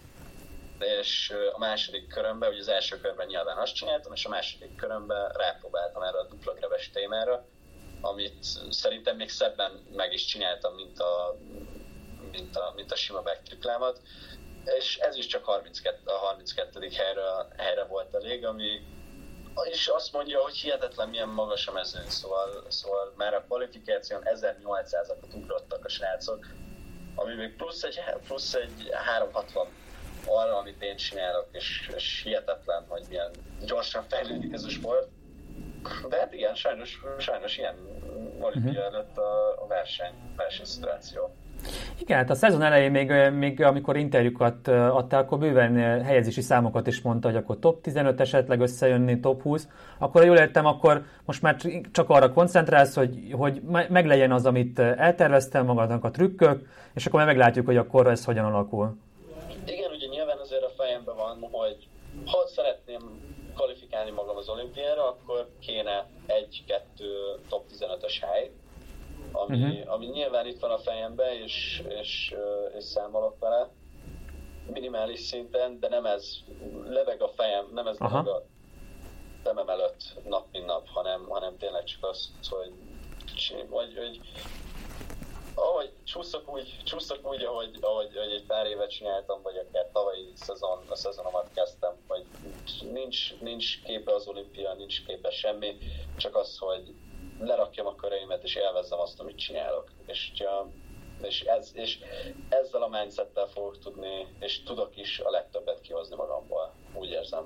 És 0.79 1.35
a 1.53 1.59
második 1.59 2.09
körömben, 2.09 2.51
ugye 2.51 2.61
az 2.61 2.69
első 2.69 3.01
körben 3.01 3.27
nyilván 3.27 3.59
azt 3.59 3.75
csináltam, 3.75 4.13
és 4.13 4.25
a 4.25 4.29
második 4.29 4.77
körömben 4.77 5.29
rápróbáltam 5.29 6.03
erre 6.03 6.19
a 6.19 6.27
dupla 6.27 6.55
grabes 6.55 6.91
témára, 6.91 7.45
amit 8.01 8.45
szerintem 8.71 9.17
még 9.17 9.29
szebben 9.29 9.87
meg 9.93 10.13
is 10.13 10.25
csináltam, 10.25 10.75
mint 10.75 10.99
a, 10.99 11.37
mint 12.31 12.57
a, 12.57 12.73
mint 12.77 12.93
a 12.93 12.97
sima 12.97 13.23
backtriplámat 13.23 14.01
és 14.75 14.97
ez 14.97 15.17
is 15.17 15.27
csak 15.27 15.45
32, 15.45 15.97
a 16.05 16.17
32. 16.17 16.89
helyre, 16.97 17.23
helyre 17.57 17.85
volt 17.85 18.15
elég, 18.15 18.45
ami 18.45 18.81
és 19.65 19.87
azt 19.87 20.13
mondja, 20.13 20.41
hogy 20.43 20.55
hihetetlen 20.55 21.09
milyen 21.09 21.29
magas 21.29 21.67
a 21.67 21.73
mezőn, 21.73 22.09
szóval, 22.09 22.67
szóval 22.69 23.13
már 23.17 23.35
a 23.35 23.45
kvalifikáción 23.45 24.23
1800-akat 24.25 25.35
ugrottak 25.35 25.85
a 25.85 25.89
srácok, 25.89 26.47
ami 27.15 27.35
még 27.35 27.57
plusz 27.57 27.83
egy, 27.83 28.01
plusz 28.27 28.55
egy 28.55 28.91
360 28.93 29.67
arra, 30.27 30.57
amit 30.57 30.83
én 30.83 30.97
csinálok, 30.97 31.47
és, 31.53 31.91
és 31.97 32.21
hihetetlen, 32.25 32.85
hogy 32.89 33.05
milyen 33.09 33.31
gyorsan 33.65 34.05
fejlődik 34.09 34.53
ez 34.53 34.65
a 34.65 34.69
sport. 34.69 35.09
De 36.09 36.19
hát 36.19 36.33
igen, 36.33 36.55
sajnos, 36.55 37.03
sajnos 37.19 37.59
ilyen 37.59 37.77
olimpia 38.41 38.71
uh-huh. 38.71 38.95
előtt 38.95 39.17
a, 39.17 39.63
a 39.63 39.67
verseny, 39.67 40.15
versenyszituáció. 40.37 41.35
Igen, 41.99 42.17
hát 42.19 42.31
a 42.31 42.35
szezon 42.35 42.63
elején 42.63 42.91
még, 42.91 43.13
még 43.33 43.63
amikor 43.63 43.97
interjúkat 43.97 44.69
adtál, 44.69 45.21
akkor 45.21 45.39
bőven 45.39 46.03
helyezési 46.03 46.41
számokat 46.41 46.87
is 46.87 47.01
mondta, 47.01 47.29
hogy 47.29 47.37
akkor 47.37 47.59
top 47.59 47.81
15 47.81 48.21
esetleg 48.21 48.61
összejönni, 48.61 49.21
top 49.21 49.43
20. 49.43 49.69
Akkor 49.99 50.25
jól 50.25 50.37
értem, 50.37 50.67
akkor 50.67 51.05
most 51.25 51.43
már 51.43 51.57
csak 51.93 52.11
arra 52.11 52.33
koncentrálsz, 52.33 52.95
hogy, 52.95 53.19
hogy 53.33 53.61
meglegyen 53.89 54.33
az, 54.33 54.47
amit 54.47 54.79
elterveztem 54.79 55.65
magadnak 55.65 56.05
a 56.05 56.11
trükkök, 56.11 56.69
és 56.95 57.07
akkor 57.07 57.25
meglátjuk, 57.25 57.67
hogy 57.67 57.77
akkor 57.77 58.07
ez 58.07 58.25
hogyan 58.25 58.45
alakul. 58.45 58.97
Igen, 59.67 59.91
ugye 59.91 60.07
nyilván 60.07 60.39
azért 60.39 60.63
a 60.63 60.73
fejemben 60.77 61.17
van, 61.17 61.49
hogy 61.51 61.89
ha 62.27 62.47
szeretném 62.47 63.01
kvalifikálni 63.55 64.11
magam 64.11 64.37
az 64.37 64.49
olimpiára, 64.49 65.09
akkor 65.09 65.49
kéne 65.61 66.07
egy-kettő 66.27 67.13
top 67.49 67.65
15-ös 67.73 68.17
hely, 68.21 68.51
ami, 69.37 69.63
uh-huh. 69.63 69.93
ami 69.93 70.07
nyilván 70.07 70.47
itt 70.47 70.61
van 70.61 70.71
a 70.71 70.79
fejemben, 70.79 71.33
és, 71.33 71.83
és, 71.89 72.35
és 72.79 72.85
számolok 72.85 73.39
vele 73.39 73.71
minimális 74.73 75.21
szinten, 75.21 75.81
de 75.81 75.89
nem 75.89 76.07
ez 76.07 76.29
leveg 76.89 77.23
a 77.23 77.29
fejem, 77.29 77.71
nem 77.73 77.87
ez 77.87 77.99
leveg 77.99 78.27
a 78.27 78.43
szemem 79.45 79.69
előtt 79.69 80.03
nap 80.25 80.47
mint 80.53 80.67
nap, 80.67 80.89
hanem, 80.89 81.27
hanem 81.29 81.57
tényleg 81.57 81.85
csak 81.85 82.05
az, 82.05 82.31
hogy, 82.49 82.73
hogy, 83.71 83.97
hogy 83.97 84.21
ahogy 85.55 85.93
csúszok 86.05 86.53
úgy, 86.53 86.77
csúszok 86.85 87.31
úgy 87.33 87.45
ahogy, 87.45 87.79
ahogy, 87.81 88.17
ahogy 88.17 88.33
egy 88.33 88.47
pár 88.47 88.67
évet 88.67 88.91
csináltam, 88.91 89.43
vagy 89.43 89.57
akár 89.57 89.89
tavalyi 89.93 90.33
szezon, 90.35 90.79
a 90.89 90.95
szezonomat 90.95 91.51
kezdtem, 91.55 91.97
hogy 92.07 92.25
nincs, 92.93 93.41
nincs 93.41 93.83
képe 93.83 94.15
az 94.15 94.27
olimpia, 94.27 94.75
nincs 94.75 95.05
képe 95.05 95.31
semmi, 95.31 95.77
csak 96.17 96.37
az, 96.37 96.59
hogy 96.59 96.95
lerakjam 97.41 97.87
a 97.87 97.95
köreimet, 97.95 98.43
és 98.43 98.55
élvezzem 98.55 98.99
azt, 98.99 99.21
amit 99.21 99.37
csinálok. 99.37 99.91
És, 100.07 100.33
és, 101.23 101.41
ez, 101.41 101.71
és 101.75 101.99
ezzel 102.49 102.83
a 102.83 102.89
mindsettel 102.89 103.47
fogok 103.47 103.79
tudni, 103.79 104.27
és 104.41 104.63
tudok 104.63 104.97
is 104.97 105.21
a 105.25 105.31
legtöbbet 105.31 105.81
kihozni 105.81 106.17
magamból, 106.17 106.73
úgy 106.95 107.11
érzem. 107.11 107.45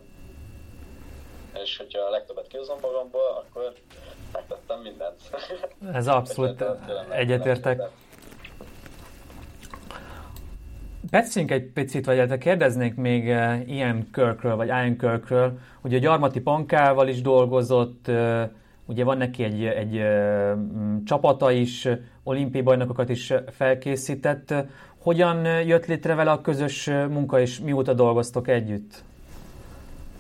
És 1.62 1.76
hogyha 1.76 2.00
a 2.00 2.10
legtöbbet 2.10 2.46
kihozom 2.46 2.78
magamból, 2.80 3.44
akkor 3.44 3.74
megtettem 4.32 4.80
mindent. 4.80 5.20
Ez 5.92 6.06
abszolút 6.06 6.64
egyetértek. 7.10 7.80
Beszéljünk 11.10 11.54
egy 11.54 11.72
picit, 11.72 12.06
vagy 12.06 12.38
kérdeznék 12.38 12.94
még 12.94 13.24
Ian 13.66 14.08
Kirkről, 14.12 14.56
vagy 14.56 14.66
Ian 14.66 14.96
Kirkről. 14.96 15.58
Ugye 15.82 15.96
a 15.96 16.00
Gyarmati 16.00 16.40
Pankával 16.40 17.08
is 17.08 17.20
dolgozott, 17.20 18.10
Ugye 18.90 19.04
van 19.04 19.16
neki 19.16 19.44
egy, 19.44 19.64
egy 19.64 20.02
csapata 21.04 21.50
is, 21.50 21.88
olimpiai 22.24 22.62
bajnokokat 22.62 23.08
is 23.08 23.32
felkészített. 23.50 24.54
Hogyan 25.02 25.44
jött 25.62 25.86
létre 25.86 26.14
vele 26.14 26.30
a 26.30 26.40
közös 26.40 26.86
munka, 26.86 27.40
és 27.40 27.60
mióta 27.60 27.92
dolgoztok 27.94 28.48
együtt? 28.48 29.02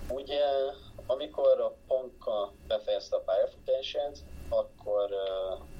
Ugye, 0.08 0.44
amikor 1.06 1.60
a 1.60 1.74
Ponka 1.86 2.52
befejezte 2.68 3.16
a 3.16 3.22
pályafutását, 3.24 4.18
akkor 4.48 5.08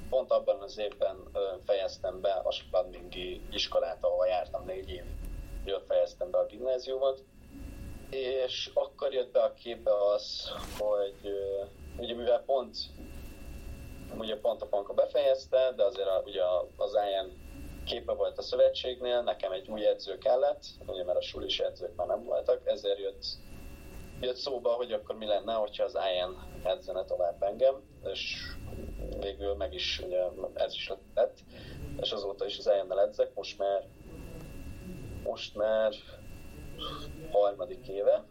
pont 0.08 0.30
abban 0.30 0.60
az 0.60 0.78
évben 0.78 1.16
fejeztem 1.64 2.20
be 2.20 2.40
a 2.44 2.52
Spadmingi 2.52 3.40
iskolát, 3.52 3.98
ahol 4.00 4.26
jártam 4.26 4.64
négy 4.66 4.90
év, 4.90 5.04
Ott 5.74 5.86
fejeztem 5.86 6.30
be 6.30 6.38
a 6.38 6.46
gimnáziumot, 6.46 7.22
és 8.10 8.70
akkor 8.74 9.12
jött 9.12 9.32
be 9.32 9.40
a 9.40 9.52
képbe 9.52 9.90
az, 10.14 10.52
hogy 10.78 11.32
ugye 12.00 12.14
mivel 12.14 12.42
pont 12.42 12.76
ugye 14.18 14.40
pont 14.40 14.62
a 14.62 14.66
Panka 14.66 14.92
befejezte, 14.92 15.72
de 15.76 15.84
azért 15.84 16.08
a, 16.08 16.22
ugye 16.24 16.42
az 16.76 16.94
IN 16.94 17.38
képe 17.84 18.12
volt 18.12 18.38
a 18.38 18.42
szövetségnél, 18.42 19.22
nekem 19.22 19.52
egy 19.52 19.68
új 19.68 19.86
edző 19.86 20.18
kellett, 20.18 20.64
ugye 20.86 21.04
mert 21.04 21.18
a 21.18 21.22
sulis 21.22 21.60
edzők 21.60 21.96
már 21.96 22.06
nem 22.06 22.24
voltak, 22.24 22.60
ezért 22.64 22.98
jött, 22.98 23.24
jött 24.20 24.36
szóba, 24.36 24.70
hogy 24.70 24.92
akkor 24.92 25.16
mi 25.16 25.26
lenne, 25.26 25.52
hogyha 25.52 25.84
az 25.84 25.94
IN 26.14 26.36
edzene 26.64 27.04
tovább 27.04 27.42
engem, 27.42 27.74
és 28.12 28.36
végül 29.20 29.54
meg 29.54 29.74
is, 29.74 30.00
ugye 30.04 30.20
ez 30.54 30.74
is 30.74 30.92
lett, 31.14 31.38
és 32.00 32.10
azóta 32.10 32.46
is 32.46 32.58
az 32.58 32.70
IN-nel 32.82 33.00
edzek, 33.00 33.34
most 33.34 33.58
már 33.58 33.84
most 35.24 35.54
már 35.54 35.94
harmadik 37.30 37.88
éve, 37.88 38.24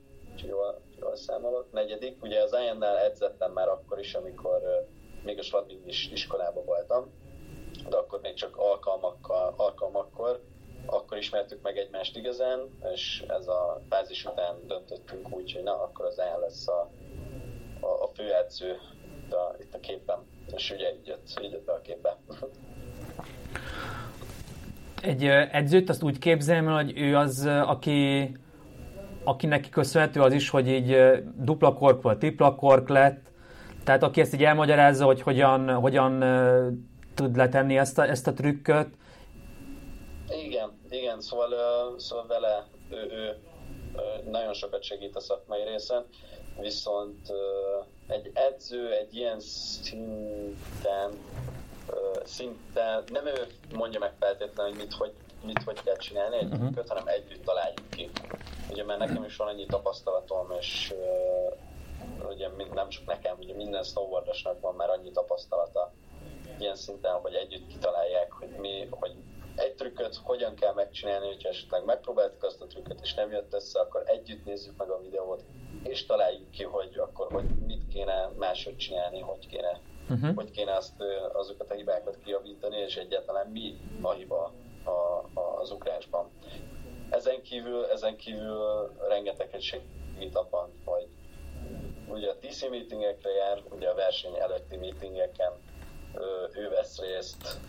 jól, 0.47 0.81
jól 0.99 1.15
számolok, 1.15 1.71
negyedik, 1.71 2.23
ugye 2.23 2.41
az 2.41 2.55
IN-nel 2.71 2.97
edzettem 2.97 3.51
már 3.51 3.67
akkor 3.67 3.99
is, 3.99 4.13
amikor 4.13 4.87
még 5.23 5.37
a 5.37 5.41
Sladvin 5.41 5.83
is 5.85 6.11
iskolában 6.11 6.65
voltam, 6.65 7.11
de 7.89 7.97
akkor 7.97 8.19
még 8.21 8.33
csak 8.33 8.57
alkalmakkal, 8.57 9.53
alkalmakkor, 9.57 10.41
akkor 10.85 11.17
ismertük 11.17 11.61
meg 11.61 11.77
egymást 11.77 12.17
igazán, 12.17 12.77
és 12.93 13.23
ez 13.27 13.47
a 13.47 13.81
fázis 13.89 14.25
után 14.25 14.67
döntöttünk 14.67 15.35
úgy, 15.35 15.53
hogy 15.53 15.63
na, 15.63 15.81
akkor 15.81 16.05
az 16.05 16.19
el 16.19 16.39
lesz 16.39 16.67
a, 16.67 16.89
a, 17.79 18.03
a 18.03 18.07
főedző 18.13 18.77
itt 19.29 19.33
a, 19.33 19.55
itt 19.59 19.73
a 19.73 19.79
képen, 19.79 20.17
és 20.55 20.71
ugye 20.71 20.93
így 20.93 21.07
jött, 21.07 21.39
így 21.41 21.51
jött 21.51 21.65
be 21.65 21.71
a 21.71 21.81
képbe. 21.81 22.17
Egy 25.01 25.23
edzőt 25.51 25.89
azt 25.89 26.03
úgy 26.03 26.19
képzelem, 26.19 26.65
hogy 26.65 26.97
ő 26.97 27.15
az, 27.15 27.45
aki, 27.45 28.31
aki 29.23 29.47
neki 29.47 29.69
köszönhető 29.69 30.21
az 30.21 30.33
is, 30.33 30.49
hogy 30.49 30.67
így 30.67 30.97
dupla 31.35 31.73
kork 31.73 32.01
vagy 32.01 32.17
tripla 32.17 32.55
kork 32.55 32.89
lett, 32.89 33.27
tehát 33.83 34.03
aki 34.03 34.21
ezt 34.21 34.33
így 34.33 34.43
elmagyarázza, 34.43 35.05
hogy 35.05 35.21
hogyan, 35.21 35.73
hogyan 35.73 36.23
tud 37.15 37.35
letenni 37.35 37.77
ezt 37.77 37.97
a, 37.97 38.07
ezt 38.07 38.27
a 38.27 38.33
trükköt. 38.33 38.87
Igen, 40.45 40.69
igen, 40.89 41.21
szóval, 41.21 41.49
szóval 41.97 42.27
vele 42.27 42.65
ő, 42.89 42.95
ő, 42.95 43.37
nagyon 44.29 44.53
sokat 44.53 44.83
segít 44.83 45.15
a 45.15 45.19
szakmai 45.19 45.63
részen, 45.63 46.05
viszont 46.59 47.33
egy 48.07 48.31
edző 48.33 48.91
egy 48.93 49.15
ilyen 49.15 49.39
szinten, 49.39 51.11
szinten 52.23 53.03
nem 53.11 53.25
ő 53.25 53.47
mondja 53.75 53.99
meg 53.99 54.11
feltétlenül, 54.19 54.71
hogy 54.71 54.81
mit 54.81 54.93
hogy, 54.93 55.13
mit 55.45 55.63
hogy 55.63 55.83
kell 55.83 55.97
csinálni 55.97 56.35
egy 56.35 56.43
uh-huh. 56.43 56.59
trükköt, 56.59 56.87
hanem 56.87 57.07
együtt 57.07 57.45
találjuk 57.45 57.89
ki. 57.89 58.09
Ugye 58.71 58.83
mert 58.83 58.99
nekem 58.99 59.23
is 59.23 59.35
van 59.35 59.47
annyi 59.47 59.65
tapasztalatom, 59.65 60.51
és 60.59 60.93
ugye 62.29 62.47
nem 62.73 62.89
csak 62.89 63.05
nekem, 63.05 63.37
ugye 63.39 63.53
minden 63.53 63.83
snowboardosnak 63.83 64.59
van 64.59 64.75
már 64.75 64.89
annyi 64.89 65.11
tapasztalata 65.11 65.91
ilyen 66.59 66.75
szinten, 66.75 67.13
hogy 67.13 67.33
együtt 67.33 67.67
kitalálják, 67.67 68.31
hogy 68.31 68.49
mi, 68.49 68.87
hogy 68.89 69.15
egy 69.55 69.75
trükköt 69.75 70.15
hogyan 70.23 70.55
kell 70.55 70.73
megcsinálni, 70.73 71.27
hogyha 71.27 71.49
esetleg 71.49 71.85
megpróbáltuk 71.85 72.43
azt 72.43 72.61
a 72.61 72.67
trükköt, 72.67 72.99
és 73.01 73.13
nem 73.13 73.31
jött 73.31 73.53
össze, 73.53 73.79
akkor 73.79 74.03
együtt 74.05 74.45
nézzük 74.45 74.77
meg 74.77 74.89
a 74.89 74.99
videót, 74.99 75.43
és 75.83 76.05
találjuk 76.05 76.51
ki, 76.51 76.63
hogy 76.63 76.97
akkor 76.97 77.31
hogy 77.31 77.45
mit 77.65 77.87
kéne 77.87 78.31
máshogy 78.37 78.77
csinálni, 78.77 79.19
hogy 79.19 79.47
kéne, 79.47 79.79
uh-huh. 80.09 80.35
hogy 80.35 80.51
kéne 80.51 80.75
azt, 80.75 81.01
azokat 81.33 81.71
a 81.71 81.73
hibákat 81.73 82.17
kijavítani, 82.23 82.77
és 82.77 82.95
egyáltalán 82.95 83.47
mi 83.47 83.79
a 84.01 84.11
hiba 84.11 84.53
a, 84.83 84.89
a, 85.39 85.59
az 85.59 85.71
ugrásban. 85.71 86.29
Ezen 87.09 87.41
kívül, 87.41 87.85
ezen 87.85 88.15
kívül 88.15 88.91
rengeteget 89.07 89.61
segít 89.61 90.35
abban, 90.35 90.69
hogy 90.85 91.07
ugye 92.07 92.29
a 92.29 92.35
TC 92.39 92.69
meetingekre 92.69 93.29
jár, 93.31 93.61
ugye 93.69 93.87
a 93.87 93.95
verseny 93.95 94.35
előtti 94.39 94.77
meetingeken 94.77 95.51
ő 96.53 96.69
vesz 96.69 96.99
részt 96.99 97.59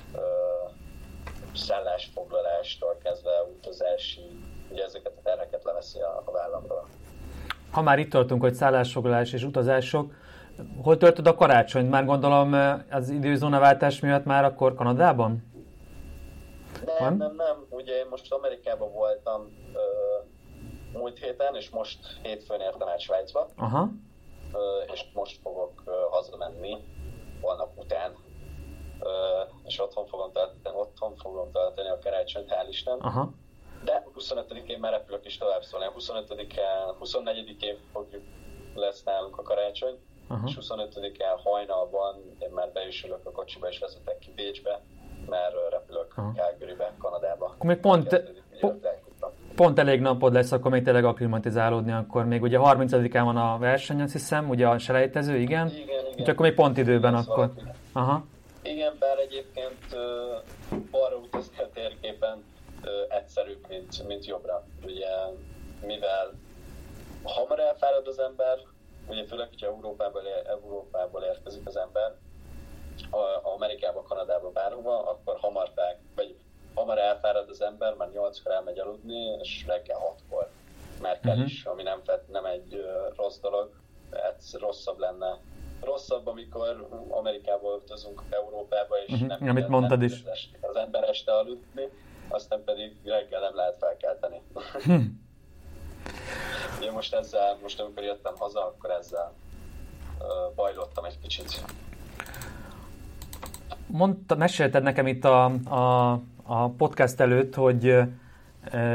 szállásfoglalástól 1.55 2.99
kezdve 3.03 3.31
utazási, 3.57 4.21
ugye 4.71 4.85
ezeket 4.85 5.13
a 5.17 5.23
terheket 5.23 5.65
leveszi 5.65 6.01
a, 6.01 6.23
a 6.25 6.31
vállamról. 6.31 6.89
Ha 7.71 7.83
már 7.83 7.99
itt 7.99 8.11
tartunk, 8.11 8.41
hogy 8.41 8.55
szállásfoglalás 8.55 9.33
és 9.33 9.43
utazások, 9.43 10.13
hol 10.83 10.97
töltöd 10.97 11.27
a 11.27 11.35
karácsonyt? 11.35 11.91
Már 11.91 12.05
gondolom 12.05 12.81
az 12.91 13.09
időzónaváltás 13.11 14.01
miatt 14.01 14.25
már 14.25 14.45
akkor 14.45 14.75
Kanadában? 14.75 15.50
Nem, 16.85 17.17
nem, 17.17 17.35
nem. 17.35 17.67
Ugye 17.69 17.97
én 17.97 18.07
most 18.11 18.33
Amerikában 18.33 18.93
voltam 18.93 19.71
ö, 19.75 19.81
múlt 20.99 21.19
héten, 21.19 21.57
és 21.57 21.71
most 21.71 21.99
hétfőn 22.23 22.61
értem 22.61 22.89
át 22.89 23.01
Svájcba. 23.01 23.49
Aha 23.57 23.89
és 24.93 25.05
most 25.13 25.41
fogok 25.43 25.83
hazamenni 26.11 26.77
holnap 27.41 27.79
után, 27.79 28.17
és 29.65 29.81
otthon 29.81 30.07
fogom 30.07 30.33
tölteni, 30.33 30.77
otthon 30.77 31.17
fogom 31.17 31.53
tölteni 31.53 31.89
a 31.89 31.99
karácsonyt, 31.99 32.51
hál' 32.51 32.69
Isten. 32.69 32.99
Aha. 32.99 33.33
De 33.85 34.07
25-én 34.19 34.79
már 34.79 34.93
repülök 34.93 35.27
is 35.27 35.39
tovább, 35.39 35.63
szóval 35.63 35.93
25-én, 35.99 36.97
24-én 37.01 37.79
fogjuk 37.93 38.23
lesz 38.75 39.03
nálunk 39.03 39.39
a 39.39 39.43
karácsony, 39.43 39.99
Aha. 40.29 40.49
és 40.49 40.59
25-én 40.61 41.39
hajnalban 41.45 42.37
én 42.39 42.51
már 42.51 42.73
be 42.73 42.87
is 42.87 43.05
ülök 43.05 43.27
a 43.27 43.31
kocsiba, 43.31 43.69
és 43.69 43.79
vezetek 43.79 44.19
ki 44.19 44.33
Bécsbe, 44.33 44.83
mert 45.29 45.55
repülök 45.71 46.15
Calgarybe, 46.15 46.93
Kanadába. 46.99 47.45
Akkor 47.45 47.67
még 47.67 47.77
pont, 47.77 48.23
pont, 48.61 48.87
pont 49.55 49.79
elég 49.79 50.01
napod 50.01 50.33
lesz, 50.33 50.53
akkor 50.53 50.71
még 50.71 50.83
tényleg 50.83 51.05
aklimatizálódni, 51.05 51.93
akkor 51.93 52.25
még 52.25 52.43
ugye 52.43 52.59
30-án 52.61 53.23
van 53.25 53.37
a 53.37 53.59
verseny, 53.59 54.01
azt 54.01 54.13
hiszem, 54.13 54.49
ugye 54.49 54.69
a 54.69 54.79
selejtező, 54.79 55.37
igen? 55.37 55.67
Igen, 55.67 55.83
igen. 55.83 56.05
Úgyhogy 56.11 56.31
akkor 56.31 56.47
még 56.47 56.55
pont 56.55 56.79
időben 56.79 57.13
igen, 57.13 57.25
akkor. 57.25 57.51
Aha. 57.93 58.25
Igen, 58.63 58.93
bár 58.99 59.19
egyébként 59.19 59.87
uh, 59.93 60.81
balra 60.91 61.17
utazni 61.17 61.59
a 61.59 61.69
térképen 61.75 62.45
uh, 62.83 63.17
egyszerűbb, 63.17 63.67
mint, 63.69 64.07
mint 64.07 64.27
jobbra. 64.27 64.65
Ugye, 64.85 65.09
mivel 65.87 66.33
hamar 67.23 67.61
elfárad 67.61 68.07
az 68.07 68.19
ember, 68.19 68.59
ugye 69.07 69.25
főleg, 69.25 69.49
hogyha 69.49 69.67
Európából, 69.67 70.23
Európából 70.47 71.23
érkezik 71.23 71.67
az 71.67 71.77
ember, 71.77 72.15
a, 73.11 73.53
Amerikába, 73.55 74.03
Kanadába, 74.03 74.51
bárhova, 74.51 75.11
akkor 75.11 75.39
hamar 75.39 75.71
fel, 75.75 75.99
vagy 76.15 76.37
hamar 76.75 76.99
elfárad 76.99 77.49
az 77.49 77.63
ember, 77.63 77.95
már 77.95 78.09
8-kor 78.15 78.53
elmegy 78.53 78.79
aludni, 78.79 79.37
és 79.41 79.65
reggel 79.67 79.99
6-kor 79.99 80.49
már 81.01 81.21
kell 81.21 81.35
uh-huh. 81.35 81.51
is, 81.51 81.65
ami 81.65 81.83
nem, 81.83 82.03
nem 82.27 82.45
egy 82.45 82.75
uh, 82.75 83.17
rossz 83.17 83.39
dolog, 83.39 83.71
ez 84.11 84.55
rosszabb 84.59 84.99
lenne. 84.99 85.39
Rosszabb, 85.81 86.27
amikor 86.27 86.89
Amerikából 87.09 87.75
utazunk 87.85 88.23
Európába, 88.31 88.97
és 89.07 89.13
uh-huh. 89.13 89.29
nem, 89.29 89.49
Amit 89.49 89.69
mondtad 89.69 89.99
nem 89.99 90.07
is. 90.07 90.25
Az 90.61 90.77
ember 90.77 91.09
este 91.09 91.33
aludni, 91.33 91.89
aztán 92.29 92.65
pedig 92.65 92.97
reggel 93.05 93.41
nem 93.41 93.55
lehet 93.55 93.77
felkelteni. 93.79 94.43
Hm. 94.85 95.01
Ugye 96.79 96.91
most 96.91 97.15
ezzel, 97.15 97.59
most 97.63 97.81
amikor 97.81 98.03
jöttem 98.03 98.35
haza, 98.39 98.67
akkor 98.67 98.91
ezzel 98.91 99.33
uh, 100.19 100.55
bajlottam 100.55 101.05
egy 101.05 101.19
kicsit. 101.19 101.65
Mondta, 103.93 104.37
mesélted 104.37 104.83
nekem 104.83 105.07
itt 105.07 105.25
a, 105.25 105.45
a 105.45 106.21
a 106.51 106.69
podcast 106.69 107.21
előtt, 107.21 107.55
hogy 107.55 107.99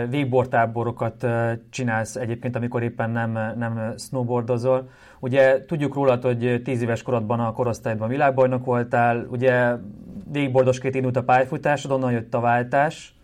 végbortáborokat 0.10 1.26
csinálsz 1.70 2.16
egyébként, 2.16 2.56
amikor 2.56 2.84
éppen 2.84 3.10
nem, 3.10 3.32
nem 3.58 3.94
snowboardozol. 3.98 4.90
Ugye 5.20 5.66
tudjuk 5.66 5.94
rólad, 5.94 6.24
hogy 6.24 6.62
10 6.64 6.82
éves 6.82 7.02
korodban 7.02 7.40
a 7.40 7.54
korosztályban 7.54 8.08
világbajnok 8.08 8.66
voltál, 8.66 9.28
ugye 9.30 9.76
végbordosként 10.32 10.96
indult 10.96 11.16
a 11.16 11.24
pályafutásod, 11.24 11.92
onnan 11.92 12.12
jött 12.12 12.34
a 12.34 12.40
váltás. 12.40 13.16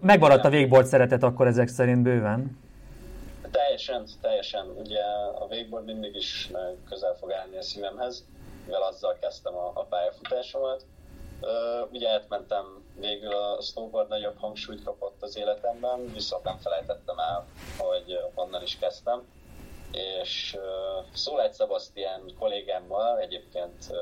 Megmaradt 0.00 0.44
a 0.44 0.50
végboard 0.50 0.86
szeretet 0.86 1.22
akkor 1.22 1.46
ezek 1.46 1.68
szerint 1.68 2.02
bőven? 2.02 2.58
Teljesen, 3.50 4.04
teljesen. 4.20 4.66
Ugye 4.78 5.00
a 5.40 5.46
végboard 5.48 5.84
mindig 5.84 6.14
is 6.14 6.50
közel 6.88 7.14
fog 7.20 7.32
állni 7.32 7.56
a 7.56 7.62
szívemhez, 7.62 8.24
mivel 8.64 8.82
azzal 8.82 9.16
kezdtem 9.20 9.54
a, 9.54 9.70
a 9.74 9.84
pályafutásomat 9.84 10.84
Uh, 11.42 11.92
ugye 11.92 12.08
átmentem 12.08 12.84
végül 12.96 13.34
a 13.34 13.60
snowboard 13.60 14.08
nagyobb 14.08 14.38
hangsúlyt 14.38 14.84
kapott 14.84 15.22
az 15.22 15.36
életemben, 15.36 16.12
viszont 16.12 16.44
nem 16.44 16.58
felejtettem 16.58 17.18
el, 17.18 17.46
hogy 17.78 18.18
onnan 18.34 18.62
is 18.62 18.78
kezdtem. 18.78 19.22
És 19.92 20.56
uh, 20.56 21.04
Szólágy 21.12 21.54
Sebastian 21.54 22.34
kollégámmal 22.38 23.18
egyébként 23.18 23.86
uh, 23.90 23.96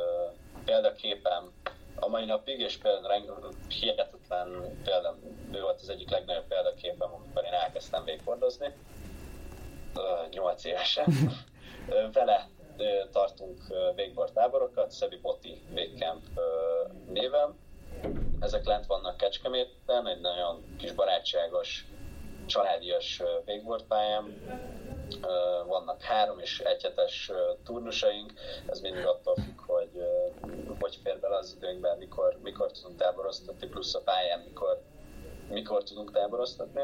példaképem 0.64 1.52
a 1.94 2.08
mai 2.08 2.24
napig, 2.24 2.60
és 2.60 2.76
például 2.76 3.52
hihetetlen 3.68 4.78
például, 4.84 5.16
ő 5.52 5.60
volt 5.60 5.80
az 5.80 5.88
egyik 5.88 6.10
legnagyobb 6.10 6.46
példaképem, 6.48 7.14
amikor 7.14 7.44
én 7.44 7.52
elkezdtem 7.52 8.04
végbordozni, 8.04 8.74
uh, 9.94 10.30
8 10.30 10.64
évesen. 10.64 11.06
Vele 12.12 12.48
tartunk 13.10 13.62
végbor 13.94 14.30
táborokat, 14.30 14.90
Szebi 14.90 15.16
Boti 15.16 15.62
Végcamp 15.74 16.24
néven. 17.06 17.58
Ezek 18.40 18.64
lent 18.64 18.86
vannak 18.86 19.16
Kecskeméten, 19.16 20.06
egy 20.06 20.20
nagyon 20.20 20.76
kis 20.78 20.92
barátságos 20.92 21.86
családias 22.46 23.22
végbortpályám, 23.44 24.34
vannak 25.66 26.02
három 26.02 26.38
és 26.38 26.60
egyhetes 26.60 27.30
turnusaink, 27.64 28.32
ez 28.66 28.80
mindig 28.80 29.06
attól 29.06 29.34
függ, 29.34 29.60
hogy 29.66 29.90
hogy 30.80 30.98
fér 31.02 31.20
bele 31.20 31.36
az 31.36 31.54
időnkben, 31.56 31.98
mikor, 31.98 32.38
mikor 32.42 32.70
tudunk 32.70 32.98
táboroztatni, 32.98 33.66
plusz 33.66 33.94
a 33.94 34.00
pályán 34.00 34.40
mikor, 34.40 34.82
mikor 35.50 35.82
tudunk 35.82 36.12
táboroztatni, 36.12 36.80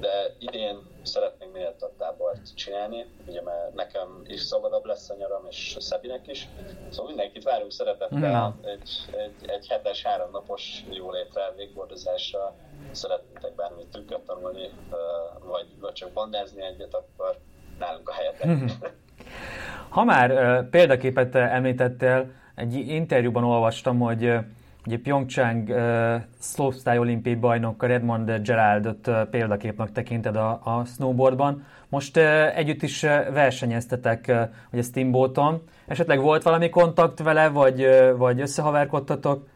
de 0.00 0.08
idén 0.38 0.78
szeretnénk 1.02 1.52
minél 1.52 1.76
több 1.76 1.96
tábort 1.98 2.54
csinálni, 2.54 3.06
ugye 3.26 3.42
mert 3.42 3.74
nekem 3.74 4.22
is 4.26 4.40
szabadabb 4.40 4.84
lesz 4.84 5.10
a 5.10 5.14
nyaram, 5.18 5.46
és 5.48 5.76
Szabinek 5.78 6.28
is, 6.28 6.48
szóval 6.88 7.06
mindenkit 7.06 7.42
várunk 7.42 7.72
szeretettel. 7.72 8.58
Egy, 8.62 8.90
egy, 9.16 9.50
egy 9.50 9.66
hetes, 9.68 10.02
háromnapos 10.02 10.84
jólétre, 10.90 11.52
végbordozásra, 11.56 12.54
szeretnétek 12.90 13.54
bármit 13.54 13.86
trükköt 13.86 14.20
tanulni, 14.20 14.70
vagy, 15.40 15.66
vagy 15.80 15.92
csak 15.92 16.10
bandázni 16.12 16.62
egyet, 16.62 16.94
akkor 16.94 17.38
nálunk 17.78 18.08
a 18.08 18.12
helyetek. 18.12 18.48
Ha 19.88 20.04
már 20.04 20.62
példaképet 20.68 21.34
említettél, 21.34 22.32
egy 22.54 22.74
interjúban 22.74 23.44
olvastam, 23.44 23.98
hogy 23.98 24.38
ugye 24.90 24.98
Pyeongchang 24.98 25.68
uh, 25.68 26.20
slopestyle 26.40 26.98
olimpiai 26.98 27.34
bajnok 27.34 27.82
Redmond 27.82 28.30
Geraldot 28.42 29.06
uh, 29.06 29.22
példaképnek 29.22 29.92
tekinted 29.92 30.36
a, 30.36 30.60
a 30.64 30.84
snowboardban. 30.84 31.66
Most 31.88 32.16
uh, 32.16 32.56
együtt 32.56 32.82
is 32.82 33.02
uh, 33.02 33.32
versenyeztetek 33.32 34.24
uh, 34.28 34.48
ugye 34.72 34.82
Steamboaton. 34.82 35.62
Esetleg 35.86 36.20
volt 36.20 36.42
valami 36.42 36.68
kontakt 36.68 37.18
vele, 37.18 37.48
vagy, 37.48 37.84
uh, 37.84 38.16
vagy 38.16 38.40
összehaverkodtatok? 38.40 39.46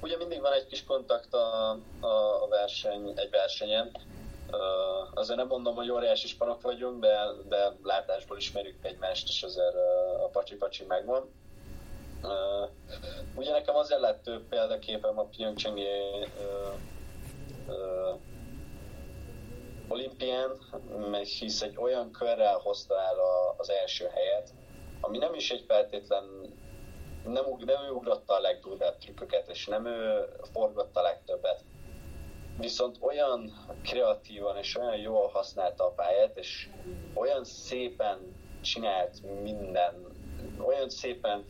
Ugye 0.00 0.16
mindig 0.16 0.40
van 0.40 0.52
egy 0.52 0.66
kis 0.66 0.84
kontakt 0.84 1.34
a, 1.34 1.70
a, 2.00 2.48
verseny, 2.48 3.12
egy 3.14 3.30
versenyen. 3.30 3.90
Uh, 4.52 5.18
azért 5.18 5.38
nem 5.38 5.46
mondom, 5.46 5.74
hogy 5.74 5.90
óriási 5.90 6.26
spanok 6.26 6.62
vagyunk, 6.62 7.00
de, 7.00 7.16
de 7.48 7.72
látásból 7.82 8.36
ismerjük 8.36 8.76
egymást, 8.82 9.28
és 9.28 9.42
azért 9.42 9.74
uh, 9.74 10.24
a 10.24 10.28
pacsi-pacsi 10.32 10.84
megvan. 10.88 11.22
Uh, 12.22 12.68
ugye 13.34 13.50
nekem 13.50 13.74
azért 13.74 14.00
lett 14.00 14.22
több 14.22 14.48
példaképem 14.48 15.18
a 15.18 15.24
Pyeongchangi 15.24 15.82
uh, 15.82 16.74
uh, 17.66 18.20
olimpián, 19.88 20.50
mert 21.10 21.28
hisz 21.28 21.62
egy 21.62 21.76
olyan 21.76 22.10
körrel 22.10 22.58
hozta 22.58 22.94
el 22.94 23.18
a, 23.18 23.54
az 23.56 23.70
első 23.70 24.06
helyet, 24.06 24.52
ami 25.00 25.18
nem 25.18 25.34
is 25.34 25.50
egy 25.50 25.64
feltétlen 25.68 26.24
nem, 27.24 27.44
nem 27.64 27.84
ő 27.88 27.90
ugrotta 27.90 28.34
a 28.34 28.40
legdurvább 28.40 28.98
trükköket, 28.98 29.48
és 29.48 29.66
nem 29.66 29.86
ő 29.86 30.28
forgatta 30.52 31.00
a 31.00 31.02
legtöbbet, 31.02 31.64
viszont 32.58 32.96
olyan 33.00 33.52
kreatívan 33.82 34.56
és 34.56 34.76
olyan 34.76 34.96
jól 34.96 35.28
használta 35.28 35.84
a 35.84 35.90
pályát, 35.90 36.36
és 36.36 36.68
olyan 37.14 37.44
szépen 37.44 38.34
csinált 38.60 39.42
minden, 39.42 40.09
olyan 40.58 40.90
szépen, 40.90 41.44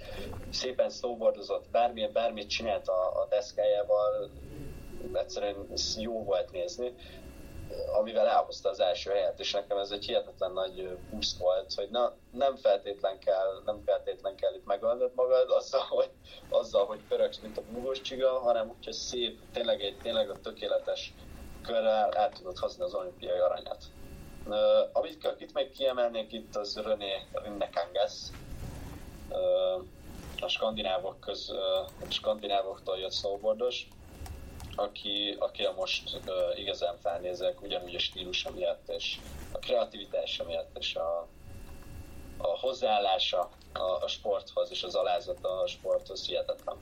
szépen 0.50 0.90
snowboardozott, 0.90 1.68
bármilyen, 1.70 2.12
bármit 2.12 2.48
csinált 2.48 2.88
a, 2.88 3.20
a 3.22 3.26
deszkájával, 3.30 4.30
egyszerűen 5.12 5.66
jó 5.96 6.22
volt 6.24 6.50
nézni 6.52 6.94
amivel 7.98 8.28
elhozta 8.28 8.68
az 8.68 8.80
első 8.80 9.10
helyet, 9.10 9.40
és 9.40 9.52
nekem 9.52 9.78
ez 9.78 9.90
egy 9.90 10.04
hihetetlen 10.04 10.52
nagy 10.52 10.98
boost 11.10 11.38
volt, 11.38 11.74
hogy 11.74 11.88
na, 11.90 12.12
nem 12.30 12.56
feltétlen 12.56 13.18
kell, 13.18 13.62
nem 13.64 13.82
feltétlen 13.84 14.36
kell 14.36 14.54
itt 14.54 14.66
megölnöd 14.66 15.10
magad 15.14 15.50
azzal, 15.50 15.80
hogy, 15.88 16.10
azzal, 16.48 16.86
hogy 16.86 17.00
pöröksz, 17.08 17.38
mint 17.38 17.58
a 17.58 17.62
bugós 17.72 18.00
csiga, 18.00 18.38
hanem 18.38 18.68
hogyha 18.68 18.92
szép, 18.92 19.40
tényleg 19.52 19.82
egy 19.82 19.96
tényleg 20.02 20.30
a 20.30 20.40
tökéletes 20.40 21.14
körrel 21.62 22.10
el 22.10 22.30
tudod 22.30 22.58
hozni 22.58 22.82
az 22.82 22.94
olimpiai 22.94 23.38
aranyat. 23.38 23.84
Uh, 24.46 24.56
amit 24.92 25.36
itt 25.38 25.52
még 25.52 25.70
kiemelnék 25.70 26.32
itt, 26.32 26.56
az 26.56 26.76
René 26.76 27.12
Rinnekangas, 27.32 28.12
skandinávok 30.50 31.20
köz, 31.20 31.50
a 31.50 31.88
skandinávoktól 32.08 32.98
jött 32.98 33.12
snowboardos, 33.12 33.88
aki, 34.76 35.36
akire 35.38 35.72
most 35.72 36.20
uh, 36.26 36.58
igazán 36.58 36.96
felnézek, 37.02 37.62
ugyanúgy 37.62 37.94
a 37.94 37.98
stílusa 37.98 38.50
miatt, 38.50 38.88
és 38.88 39.18
a 39.52 39.58
kreativitása 39.58 40.44
miatt, 40.44 40.78
és 40.78 40.94
a, 40.94 41.26
a 42.36 42.58
hozzáállása 42.58 43.48
a, 43.72 44.04
a 44.04 44.08
sporthoz, 44.08 44.70
és 44.70 44.82
az 44.82 44.94
alázata 44.94 45.60
a 45.60 45.66
sporthoz 45.66 46.26
hihetetlen. 46.26 46.76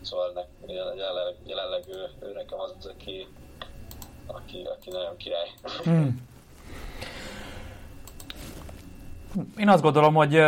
Szóval 0.00 0.32
ne, 0.32 0.72
jelenleg, 0.72 1.34
jelenleg 1.46 1.84
ő, 1.88 2.10
ő 2.20 2.32
nekem 2.32 2.60
az, 2.60 2.86
aki, 2.86 3.26
aki, 4.26 4.62
aki 4.62 4.90
nagyon 4.90 5.16
király. 5.16 5.48
Hmm. 5.82 6.30
Én 9.56 9.68
azt 9.68 9.82
gondolom, 9.82 10.14
hogy 10.14 10.40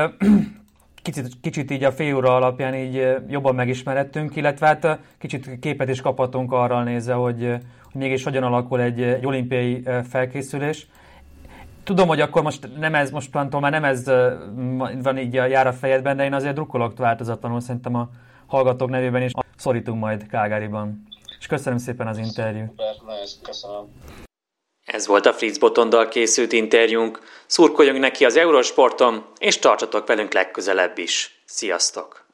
kicsit, 1.04 1.40
kicsit 1.40 1.70
így 1.70 1.84
a 1.84 1.92
fél 1.92 2.16
óra 2.16 2.36
alapján 2.36 2.74
így 2.74 3.16
jobban 3.28 3.54
megismerettünk, 3.54 4.36
illetve 4.36 4.66
hát 4.66 4.98
kicsit 5.18 5.58
képet 5.58 5.88
is 5.88 6.00
kaphatunk 6.00 6.52
arra 6.52 6.82
nézve, 6.82 7.12
hogy, 7.12 7.40
hogy 7.92 8.00
mégis 8.00 8.24
hogyan 8.24 8.42
alakul 8.42 8.80
egy, 8.80 9.02
egy 9.02 9.26
olimpiai 9.26 9.82
felkészülés. 10.08 10.86
Tudom, 11.84 12.08
hogy 12.08 12.20
akkor 12.20 12.42
most 12.42 12.68
nem 12.78 12.94
ez, 12.94 13.10
most 13.10 13.34
már 13.34 13.48
nem 13.48 13.84
ez 13.84 14.04
van 15.02 15.18
így 15.18 15.36
a 15.36 15.46
jár 15.46 15.66
a 15.66 15.72
fejedben, 15.72 16.16
de 16.16 16.24
én 16.24 16.34
azért 16.34 16.54
drukkolok 16.54 16.98
változatlanul, 16.98 17.60
szerintem 17.60 17.94
a 17.94 18.08
hallgatók 18.46 18.90
nevében 18.90 19.22
is 19.22 19.32
szorítunk 19.56 20.00
majd 20.00 20.26
Kágáriban. 20.26 21.02
És 21.38 21.46
köszönöm 21.46 21.78
szépen 21.78 22.06
az 22.06 22.18
interjút. 22.18 22.82
Köszönöm. 23.42 23.84
Ez 24.84 25.06
volt 25.06 25.26
a 25.26 25.32
Fritz 25.32 25.58
Botondal 25.58 26.08
készült 26.08 26.52
interjúnk. 26.52 27.18
Szurkoljunk 27.46 27.98
neki 27.98 28.24
az 28.24 28.36
Eurosporton, 28.36 29.26
és 29.38 29.58
tartsatok 29.58 30.06
velünk 30.06 30.32
legközelebb 30.32 30.98
is. 30.98 31.42
Sziasztok! 31.44 32.23